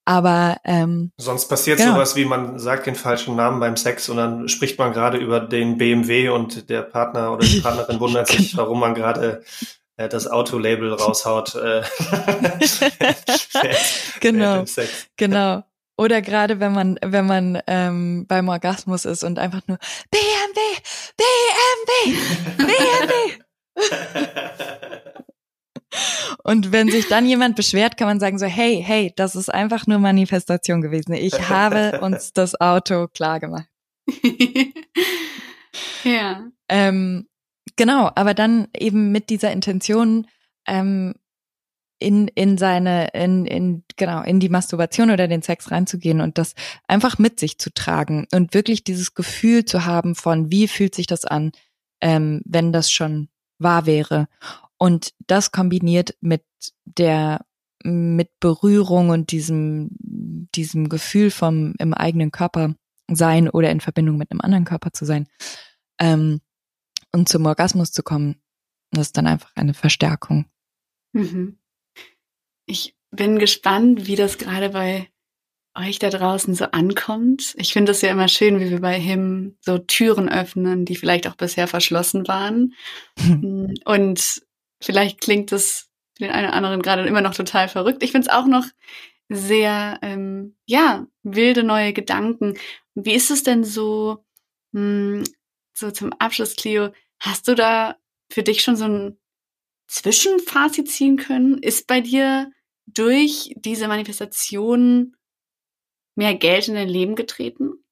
Aber 0.06 0.58
ähm, 0.66 1.12
sonst 1.18 1.48
passiert 1.48 1.78
genau. 1.78 1.94
sowas 1.94 2.16
wie 2.16 2.26
man 2.26 2.60
sagt 2.60 2.88
den 2.88 2.96
falschen 2.96 3.36
Namen 3.36 3.60
beim 3.60 3.78
Sex 3.78 4.10
und 4.10 4.18
dann 4.18 4.50
spricht 4.50 4.78
man 4.78 4.92
gerade 4.92 5.18
über 5.18 5.39
den 5.39 5.78
BMW 5.78 6.30
und 6.30 6.70
der 6.70 6.82
Partner 6.82 7.32
oder 7.32 7.46
die 7.46 7.62
Partnerin 7.62 8.00
wundert 8.02 8.28
sich, 8.28 8.52
genau. 8.52 8.63
warum 8.63 8.80
man 8.82 8.96
gerade 8.96 9.44
äh, 9.96 10.10
das 10.10 10.28
Autolabel 10.28 10.92
raushaut. 10.94 11.56
Äh, 11.56 11.84
genau, 14.20 14.66
genau. 15.16 15.63
Oder 15.96 16.22
gerade 16.22 16.60
wenn 16.60 16.74
man 16.74 17.00
wenn 17.04 17.28
man 17.28 17.62
ähm, 17.68 18.26
beim 18.28 18.50
Orgasmus 18.50 19.06
ist 19.06 19.24
und 19.24 19.39
einfach 19.39 19.62
nur 19.68 19.78
BMW, 20.10 20.60
BMW, 21.16 22.18
BMW. 22.58 23.38
Und 26.43 26.71
wenn 26.71 26.89
sich 26.89 27.08
dann 27.08 27.25
jemand 27.25 27.56
beschwert, 27.56 27.97
kann 27.97 28.08
man 28.08 28.19
sagen 28.19 28.39
so, 28.39 28.45
hey, 28.45 28.84
hey, 28.86 29.13
das 29.15 29.36
ist 29.36 29.53
einfach 29.53 29.88
nur 29.88 29.99
Manifestation 29.99 30.82
gewesen. 30.82 31.13
Ich 31.13 31.49
habe 31.49 31.99
uns 32.01 32.34
das 32.34 32.60
Auto 32.60 33.08
klar 33.08 33.39
gemacht. 33.39 33.67
ja. 36.03 36.47
Ähm, 36.69 37.27
genau, 37.75 38.12
aber 38.15 38.34
dann 38.34 38.67
eben 38.77 39.12
mit 39.12 39.29
dieser 39.29 39.51
Intention 39.51 40.27
ähm, 40.67 41.13
in 41.99 42.27
in 42.27 42.58
seine 42.58 43.08
in 43.13 43.45
in 43.45 43.84
genau 43.95 44.21
in 44.23 44.39
die 44.39 44.49
Masturbation 44.49 45.10
oder 45.10 45.27
den 45.27 45.41
Sex 45.41 45.71
reinzugehen 45.71 46.19
und 46.19 46.38
das 46.38 46.53
einfach 46.88 47.17
mit 47.17 47.39
sich 47.39 47.60
zu 47.60 47.73
tragen 47.73 48.27
und 48.34 48.53
wirklich 48.53 48.84
dieses 48.84 49.13
Gefühl 49.13 49.63
zu 49.63 49.86
haben 49.86 50.15
von 50.15 50.51
wie 50.51 50.67
fühlt 50.67 50.95
sich 50.95 51.08
das 51.08 51.23
an, 51.23 51.53
ähm, 52.01 52.41
wenn 52.45 52.73
das 52.73 52.91
schon 52.91 53.29
wahr 53.58 53.86
wäre 53.86 54.27
und 54.84 55.13
das 55.28 55.54
kombiniert 55.54 56.13
mit 56.19 56.43
der, 56.84 57.46
mit 57.86 58.32
Berührung 58.41 59.12
und 59.12 59.32
diesem, 59.32 59.91
diesem 59.93 60.89
Gefühl 60.89 61.32
vom 61.32 61.74
im 61.80 61.93
eigenen 61.93 62.32
Körper 62.32 62.76
sein 63.10 63.50
oder 63.50 63.72
in 63.72 63.80
Verbindung 63.80 64.17
mit 64.17 64.30
einem 64.30 64.41
anderen 64.41 64.65
Körper 64.65 64.91
zu 64.91 65.06
sein, 65.06 65.30
ähm, 66.02 66.41
und 67.13 67.30
zum 67.30 67.46
Orgasmus 67.46 67.93
zu 67.93 68.04
kommen, 68.04 68.41
das 68.91 69.08
ist 69.08 69.17
dann 69.17 69.26
einfach 69.26 69.52
eine 69.56 69.74
Verstärkung. 69.74 70.48
Mhm. 71.13 71.60
Ich 72.65 72.98
bin 73.10 73.39
gespannt, 73.39 74.06
wie 74.06 74.17
das 74.17 74.38
gerade 74.38 74.72
bei 74.72 75.08
euch 75.76 75.98
da 76.00 76.10
draußen 76.10 76.56
so 76.56 76.65
ankommt. 76.65 77.56
Ich 77.58 77.72
finde 77.72 77.93
es 77.93 78.02
ja 78.02 78.12
immer 78.12 78.28
schön, 78.28 78.60
wie 78.60 78.69
wir 78.69 78.82
bei 78.82 79.00
Him 79.00 79.56
so 79.62 79.78
Türen 79.78 80.28
öffnen, 80.28 80.84
die 80.84 80.98
vielleicht 80.98 81.26
auch 81.26 81.36
bisher 81.36 81.69
verschlossen 81.69 82.28
waren. 82.28 82.74
Und 83.86 84.43
Vielleicht 84.84 85.22
klingt 85.22 85.52
das 85.52 85.89
für 86.17 86.26
den 86.26 86.32
einen 86.32 86.48
oder 86.48 86.56
anderen 86.56 86.82
gerade 86.82 87.08
immer 87.08 87.22
noch 87.22 87.34
total 87.34 87.69
verrückt. 87.69 88.04
Ich 88.04 88.12
finde 88.12 88.28
es 88.28 88.34
auch 88.34 88.46
noch 88.46 88.65
sehr, 89.30 89.98
ähm, 90.02 90.58
ja, 90.65 91.08
wilde 91.24 91.63
neue 91.63 91.93
Gedanken. 91.93 92.56
Wie 92.93 93.13
ist 93.13 93.32
es 93.32 93.43
denn 93.43 93.63
so, 93.63 94.24
mh, 94.74 94.82
hm, 94.82 95.24
so 95.74 95.89
zum 95.89 96.13
Abschluss, 96.13 96.56
Cleo, 96.56 96.91
hast 97.19 97.48
du 97.48 97.56
da 97.56 97.98
für 98.30 98.43
dich 98.43 98.62
schon 98.62 98.76
so 98.76 98.86
ein 98.86 99.17
Zwischenfazit 99.88 100.89
ziehen 100.89 101.17
können? 101.17 101.58
Ist 101.60 101.88
bei 101.88 102.02
dir 102.02 102.52
durch 102.86 103.54
diese 103.56 103.88
Manifestation 103.88 105.15
mehr 106.15 106.36
Geld 106.36 106.67
in 106.67 106.76
dein 106.76 106.89
Leben 106.89 107.15
getreten? 107.15 107.84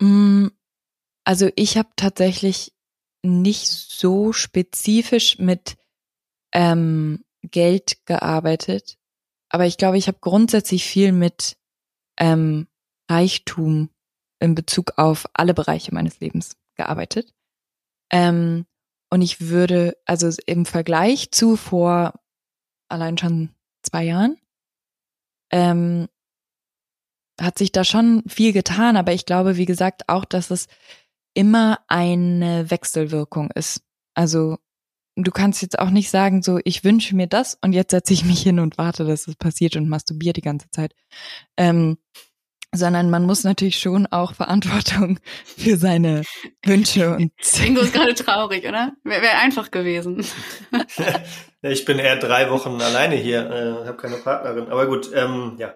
Mm, 0.00 0.48
also 1.24 1.50
ich 1.56 1.76
habe 1.78 1.88
tatsächlich 1.96 2.72
nicht 3.22 3.68
so 3.68 4.32
spezifisch 4.32 5.38
mit 5.38 5.76
ähm, 6.52 7.24
Geld 7.42 8.04
gearbeitet, 8.06 8.98
aber 9.50 9.66
ich 9.66 9.76
glaube, 9.76 9.98
ich 9.98 10.06
habe 10.06 10.18
grundsätzlich 10.20 10.84
viel 10.84 11.12
mit 11.12 11.56
ähm, 12.18 12.68
Reichtum 13.10 13.90
in 14.38 14.54
Bezug 14.54 14.92
auf 14.96 15.26
alle 15.34 15.54
Bereiche 15.54 15.92
meines 15.92 16.20
Lebens 16.20 16.56
gearbeitet. 16.76 17.34
Ähm, 18.10 18.66
und 19.10 19.22
ich 19.22 19.48
würde, 19.48 19.96
also 20.06 20.30
im 20.46 20.64
Vergleich 20.66 21.32
zu 21.32 21.56
vor 21.56 22.14
allein 22.88 23.18
schon 23.18 23.50
zwei 23.82 24.04
Jahren, 24.04 24.38
ähm, 25.50 26.08
hat 27.40 27.58
sich 27.58 27.72
da 27.72 27.84
schon 27.84 28.22
viel 28.28 28.52
getan, 28.52 28.96
aber 28.96 29.12
ich 29.12 29.26
glaube, 29.26 29.56
wie 29.56 29.66
gesagt, 29.66 30.08
auch, 30.08 30.24
dass 30.24 30.50
es 30.50 30.68
immer 31.34 31.80
eine 31.88 32.70
Wechselwirkung 32.70 33.50
ist. 33.52 33.82
Also 34.14 34.58
du 35.16 35.30
kannst 35.30 35.62
jetzt 35.62 35.78
auch 35.78 35.90
nicht 35.90 36.10
sagen, 36.10 36.42
so 36.42 36.58
ich 36.64 36.84
wünsche 36.84 37.14
mir 37.16 37.26
das 37.26 37.58
und 37.62 37.72
jetzt 37.72 37.90
setze 37.90 38.12
ich 38.12 38.24
mich 38.24 38.42
hin 38.42 38.58
und 38.58 38.78
warte, 38.78 39.04
dass 39.04 39.28
es 39.28 39.36
passiert 39.36 39.76
und 39.76 39.88
masturbiere 39.88 40.32
die 40.32 40.40
ganze 40.40 40.70
Zeit. 40.70 40.94
Ähm, 41.56 41.98
sondern 42.72 43.10
man 43.10 43.24
muss 43.24 43.42
natürlich 43.42 43.80
schon 43.80 44.06
auch 44.06 44.34
Verantwortung 44.34 45.18
für 45.44 45.76
seine 45.76 46.22
Wünsche 46.64 47.16
und 47.16 47.32
Ingo 47.64 47.80
ist 47.80 47.92
gerade 47.92 48.14
traurig, 48.14 48.64
oder? 48.66 48.92
Wäre 49.02 49.22
wär 49.22 49.38
einfach 49.40 49.70
gewesen. 49.70 50.24
ich 51.62 51.84
bin 51.84 51.98
eher 51.98 52.16
drei 52.16 52.50
Wochen 52.50 52.80
alleine 52.80 53.16
hier, 53.16 53.50
äh, 53.50 53.86
habe 53.86 53.96
keine 53.96 54.16
Partnerin. 54.16 54.68
Aber 54.68 54.86
gut, 54.86 55.10
ähm, 55.14 55.56
ja. 55.58 55.74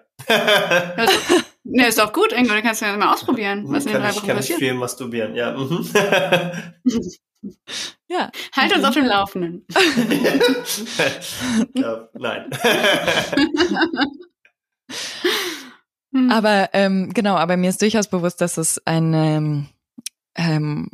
Ne, 1.67 1.87
ist 1.87 1.97
doch 1.97 2.13
gut, 2.13 2.31
Ingo, 2.31 2.53
dann 2.53 2.61
kannst 2.61 2.81
du 2.81 2.85
ja 2.85 2.95
mal 2.95 3.11
ausprobieren, 3.11 3.63
was 3.67 3.87
in 3.87 3.93
den 3.93 4.01
drei 4.01 4.15
Wochen 4.15 4.27
kann 4.27 4.37
passiert. 4.37 4.59
Kann 4.59 4.67
ich 4.67 4.69
viel 4.69 4.73
masturbieren, 4.75 5.33
ja. 5.33 5.57
Mhm. 5.57 5.89
ja. 8.07 8.29
Halt 8.55 8.75
uns 8.75 8.83
auf 8.83 8.93
dem 8.93 9.05
Laufenden. 9.05 9.65
ja, 11.73 12.07
nein. 12.13 12.51
aber 16.29 16.69
ähm, 16.73 17.11
genau, 17.15 17.35
aber 17.35 17.57
mir 17.57 17.71
ist 17.71 17.81
durchaus 17.81 18.07
bewusst, 18.07 18.41
dass 18.41 18.57
es 18.57 18.79
eine 18.85 19.67
ähm, 20.35 20.89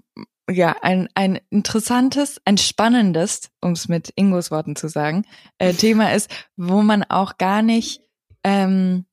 ja, 0.50 0.76
ein, 0.82 1.08
ein 1.16 1.40
interessantes, 1.50 2.42
ein 2.46 2.58
spannendes, 2.58 3.52
um 3.62 3.74
es 3.74 3.88
mit 3.88 4.12
Ingos 4.16 4.52
Worten 4.52 4.76
zu 4.76 4.88
sagen, 4.88 5.26
äh, 5.58 5.74
Thema 5.74 6.14
ist, 6.14 6.30
wo 6.56 6.82
man 6.82 7.04
auch 7.04 7.38
gar 7.38 7.62
nicht, 7.62 8.02
ähm, 8.44 9.06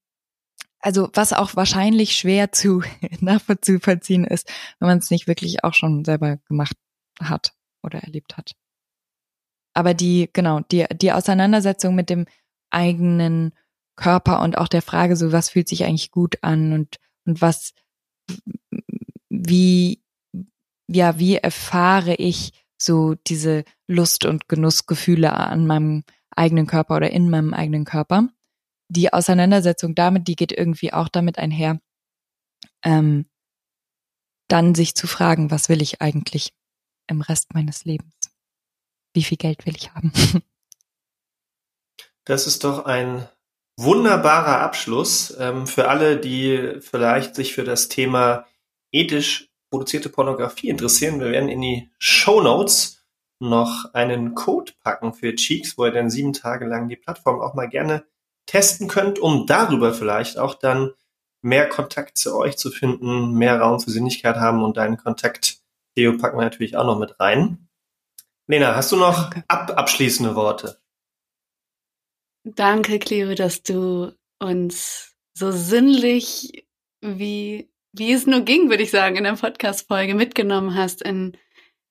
also 0.80 1.10
was 1.12 1.32
auch 1.32 1.56
wahrscheinlich 1.56 2.16
schwer 2.16 2.52
zu 2.52 2.82
nachvollziehen 3.20 4.24
ist, 4.24 4.50
wenn 4.78 4.88
man 4.88 4.98
es 4.98 5.10
nicht 5.10 5.26
wirklich 5.26 5.64
auch 5.64 5.74
schon 5.74 6.04
selber 6.04 6.38
gemacht 6.48 6.76
hat 7.20 7.52
oder 7.82 8.00
erlebt 8.00 8.36
hat. 8.36 8.54
Aber 9.74 9.94
die, 9.94 10.28
genau, 10.32 10.60
die, 10.60 10.86
die 10.92 11.12
Auseinandersetzung 11.12 11.94
mit 11.94 12.10
dem 12.10 12.26
eigenen 12.70 13.52
Körper 13.96 14.42
und 14.42 14.58
auch 14.58 14.68
der 14.68 14.82
Frage, 14.82 15.16
so 15.16 15.32
was 15.32 15.50
fühlt 15.50 15.68
sich 15.68 15.84
eigentlich 15.84 16.10
gut 16.10 16.38
an 16.42 16.72
und, 16.72 16.96
und 17.26 17.40
was, 17.40 17.74
wie, 19.28 20.02
ja, 20.86 21.18
wie 21.18 21.36
erfahre 21.36 22.14
ich 22.14 22.52
so 22.80 23.14
diese 23.26 23.64
Lust 23.88 24.24
und 24.24 24.48
Genussgefühle 24.48 25.32
an 25.32 25.66
meinem 25.66 26.04
eigenen 26.30 26.66
Körper 26.66 26.96
oder 26.96 27.10
in 27.10 27.28
meinem 27.28 27.52
eigenen 27.54 27.84
Körper. 27.84 28.28
Die 28.88 29.12
Auseinandersetzung 29.12 29.94
damit, 29.94 30.28
die 30.28 30.36
geht 30.36 30.52
irgendwie 30.52 30.92
auch 30.92 31.08
damit 31.08 31.38
einher, 31.38 31.80
ähm, 32.82 33.26
dann 34.48 34.74
sich 34.74 34.94
zu 34.94 35.06
fragen, 35.06 35.50
was 35.50 35.68
will 35.68 35.82
ich 35.82 36.00
eigentlich 36.00 36.54
im 37.06 37.20
Rest 37.20 37.54
meines 37.54 37.84
Lebens? 37.84 38.14
Wie 39.14 39.24
viel 39.24 39.36
Geld 39.36 39.66
will 39.66 39.76
ich 39.76 39.92
haben? 39.94 40.12
Das 42.24 42.46
ist 42.46 42.62
doch 42.62 42.84
ein 42.84 43.26
wunderbarer 43.78 44.60
Abschluss 44.60 45.34
ähm, 45.38 45.66
für 45.66 45.88
alle, 45.88 46.18
die 46.18 46.76
vielleicht 46.80 47.34
sich 47.34 47.54
für 47.54 47.64
das 47.64 47.88
Thema 47.88 48.44
ethisch 48.92 49.48
produzierte 49.70 50.10
Pornografie 50.10 50.68
interessieren. 50.68 51.20
Wir 51.20 51.30
werden 51.30 51.48
in 51.48 51.62
die 51.62 51.90
Show 51.98 52.42
Notes 52.42 53.02
noch 53.38 53.94
einen 53.94 54.34
Code 54.34 54.72
packen 54.82 55.14
für 55.14 55.34
Cheeks, 55.34 55.78
wo 55.78 55.86
ihr 55.86 55.92
dann 55.92 56.10
sieben 56.10 56.34
Tage 56.34 56.66
lang 56.66 56.90
die 56.90 56.96
Plattform 56.96 57.40
auch 57.40 57.54
mal 57.54 57.68
gerne 57.68 58.04
testen 58.48 58.88
könnt, 58.88 59.20
um 59.20 59.46
darüber 59.46 59.94
vielleicht 59.94 60.38
auch 60.38 60.54
dann 60.54 60.92
mehr 61.40 61.68
Kontakt 61.68 62.18
zu 62.18 62.36
euch 62.36 62.56
zu 62.56 62.70
finden, 62.70 63.34
mehr 63.34 63.60
Raum 63.60 63.78
für 63.78 63.90
Sinnlichkeit 63.90 64.36
haben 64.36 64.64
und 64.64 64.76
deinen 64.76 64.96
Kontakt, 64.96 65.58
Theo, 65.94 66.16
packen 66.16 66.38
wir 66.38 66.44
natürlich 66.44 66.76
auch 66.76 66.84
noch 66.84 66.98
mit 66.98 67.20
rein. 67.20 67.68
Lena, 68.48 68.74
hast 68.74 68.90
du 68.90 68.96
noch 68.96 69.30
ab 69.46 69.72
abschließende 69.76 70.34
Worte? 70.34 70.80
Danke, 72.44 72.98
Cleo, 72.98 73.34
dass 73.34 73.62
du 73.62 74.12
uns 74.40 75.14
so 75.34 75.52
sinnlich 75.52 76.66
wie 77.00 77.70
wie 77.92 78.12
es 78.12 78.26
nur 78.26 78.42
ging, 78.42 78.70
würde 78.70 78.82
ich 78.82 78.90
sagen, 78.90 79.16
in 79.16 79.24
der 79.24 79.34
Podcast-Folge 79.34 80.14
mitgenommen 80.14 80.74
hast 80.74 81.02
in, 81.02 81.36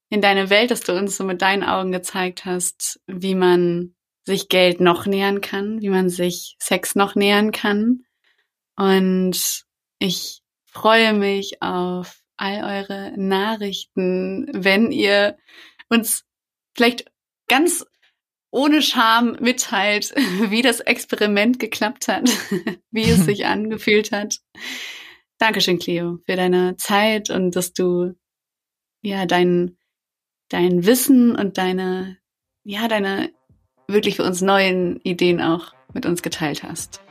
in 0.10 0.22
deine 0.22 0.50
Welt, 0.50 0.72
dass 0.72 0.82
du 0.82 0.94
uns 0.94 1.18
so 1.18 1.24
mit 1.24 1.42
deinen 1.42 1.64
Augen 1.64 1.92
gezeigt 1.92 2.46
hast, 2.46 3.02
wie 3.08 3.36
man 3.36 3.96
sich 4.28 4.50
Geld 4.50 4.82
noch 4.82 5.06
nähern 5.06 5.40
kann, 5.40 5.82
wie 5.82 5.88
man 5.88 6.10
sich 6.10 6.58
Sex 6.60 6.96
noch 6.96 7.16
nähern 7.16 7.54
kann. 7.54 8.04
Und 8.76 9.64
ich 10.00 10.42
freue 10.66 11.14
mich 11.14 11.62
auf 11.62 12.20
all 12.36 12.62
eure 12.82 13.14
Nachrichten, 13.16 14.48
wenn 14.52 14.92
ihr 14.92 15.38
uns 15.88 16.26
vielleicht 16.76 17.10
ganz 17.48 17.86
ohne 18.52 18.82
Scham 18.82 19.38
mitteilt, 19.40 20.14
wie 20.50 20.62
das 20.62 20.82
Experiment 20.82 21.58
geklappt 21.58 22.10
hat, 22.10 22.30
wie 22.92 23.10
es 23.10 23.24
sich 23.24 23.46
angefühlt 23.46 24.12
hat. 24.12 24.40
Dankeschön, 25.38 25.80
Cleo, 25.80 26.20
für 26.26 26.36
deine 26.36 26.76
Zeit 26.76 27.30
und 27.30 27.56
dass 27.56 27.72
du 27.72 28.14
ja 29.02 29.26
dein, 29.26 29.78
dein 30.50 30.86
Wissen 30.86 31.34
und 31.34 31.58
deine, 31.58 32.18
ja, 32.66 32.90
deine 32.90 33.32
wirklich 33.88 34.18
für 34.18 34.24
uns 34.24 34.42
neuen 34.42 35.00
Ideen 35.04 35.42
auch 35.42 35.74
mit 35.94 36.06
uns 36.06 36.22
geteilt 36.22 36.64
hast. 36.64 37.02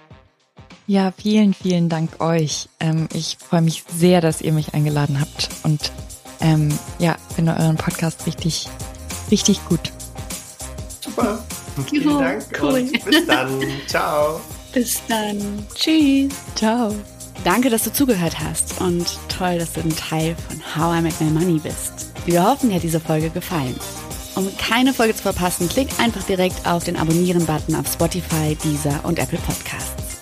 Ja, 0.86 1.12
vielen, 1.16 1.52
vielen 1.52 1.88
Dank 1.88 2.20
euch. 2.20 2.68
Ähm, 2.78 3.08
ich 3.12 3.38
freue 3.38 3.62
mich 3.62 3.84
sehr, 3.92 4.20
dass 4.20 4.40
ihr 4.40 4.52
mich 4.52 4.74
eingeladen 4.74 5.20
habt 5.20 5.48
und 5.64 5.90
ähm, 6.40 6.68
ja, 6.98 7.16
finde 7.34 7.56
euren 7.56 7.76
Podcast 7.76 8.26
richtig, 8.26 8.68
richtig 9.30 9.64
gut. 9.68 9.92
Super. 11.00 11.44
Vielen 11.88 12.18
Dank 12.18 12.44
cool. 12.62 12.80
und 12.80 13.04
bis 13.04 13.26
dann. 13.26 13.60
Ciao. 13.86 14.40
Bis 14.72 15.02
dann. 15.08 15.66
Tschüss. 15.74 16.32
Ciao. 16.54 16.94
Danke, 17.44 17.68
dass 17.68 17.84
du 17.84 17.92
zugehört 17.92 18.38
hast 18.38 18.80
und 18.80 19.06
toll, 19.28 19.58
dass 19.58 19.72
du 19.72 19.80
ein 19.80 19.94
Teil 19.94 20.36
von 20.48 20.60
How 20.74 20.98
I 20.98 21.02
Make 21.02 21.22
My 21.22 21.30
Money 21.30 21.58
bist. 21.58 22.12
Wir 22.24 22.44
hoffen, 22.44 22.70
dir 22.70 22.76
hat 22.76 22.82
diese 22.82 23.00
Folge 23.00 23.30
gefallen. 23.30 23.74
Um 24.36 24.54
keine 24.58 24.92
Folge 24.92 25.16
zu 25.16 25.22
verpassen, 25.22 25.66
klick 25.66 25.88
einfach 25.98 26.22
direkt 26.24 26.66
auf 26.66 26.84
den 26.84 26.96
Abonnieren-Button 26.96 27.74
auf 27.74 27.90
Spotify, 27.90 28.54
Deezer 28.62 29.00
und 29.02 29.18
Apple 29.18 29.38
Podcasts. 29.38 30.18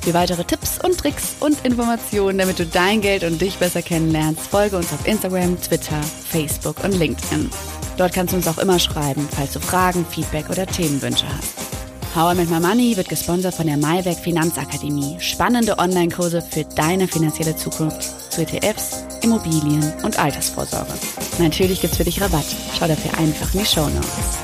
Für 0.00 0.14
weitere 0.14 0.42
Tipps 0.42 0.82
und 0.82 0.96
Tricks 0.96 1.36
und 1.40 1.62
Informationen, 1.66 2.38
damit 2.38 2.58
du 2.58 2.64
dein 2.64 3.02
Geld 3.02 3.24
und 3.24 3.42
dich 3.42 3.58
besser 3.58 3.82
kennenlernst, 3.82 4.46
folge 4.46 4.78
uns 4.78 4.90
auf 4.90 5.06
Instagram, 5.06 5.60
Twitter, 5.60 6.00
Facebook 6.02 6.82
und 6.82 6.92
LinkedIn. 6.92 7.50
Dort 7.98 8.14
kannst 8.14 8.32
du 8.32 8.38
uns 8.38 8.48
auch 8.48 8.58
immer 8.58 8.78
schreiben, 8.78 9.28
falls 9.36 9.52
du 9.52 9.60
Fragen, 9.60 10.06
Feedback 10.08 10.48
oder 10.48 10.66
Themenwünsche 10.66 11.26
hast. 11.28 11.67
How 12.14 12.32
I 12.32 12.34
Make 12.34 12.50
My 12.50 12.58
Money 12.58 12.96
wird 12.96 13.08
gesponsert 13.08 13.54
von 13.54 13.66
der 13.66 13.76
Mayberg 13.76 14.18
Finanzakademie. 14.18 15.18
Spannende 15.20 15.78
Online-Kurse 15.78 16.42
für 16.42 16.64
deine 16.64 17.06
finanzielle 17.06 17.54
Zukunft 17.54 18.32
zu 18.32 18.42
ETFs, 18.42 19.04
Immobilien 19.22 19.92
und 20.02 20.18
Altersvorsorge. 20.18 20.94
Natürlich 21.38 21.80
gibt's 21.80 21.98
für 21.98 22.04
dich 22.04 22.20
Rabatt. 22.20 22.46
Schau 22.78 22.88
dafür 22.88 23.16
einfach 23.18 23.52
in 23.54 23.60
die 23.60 23.66
Show 23.66 23.88
Notes. 23.88 24.38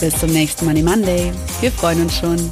Bis 0.00 0.18
zum 0.18 0.30
nächsten 0.30 0.64
Money 0.64 0.82
Monday. 0.82 1.32
Wir 1.60 1.70
freuen 1.70 2.02
uns 2.02 2.16
schon. 2.16 2.50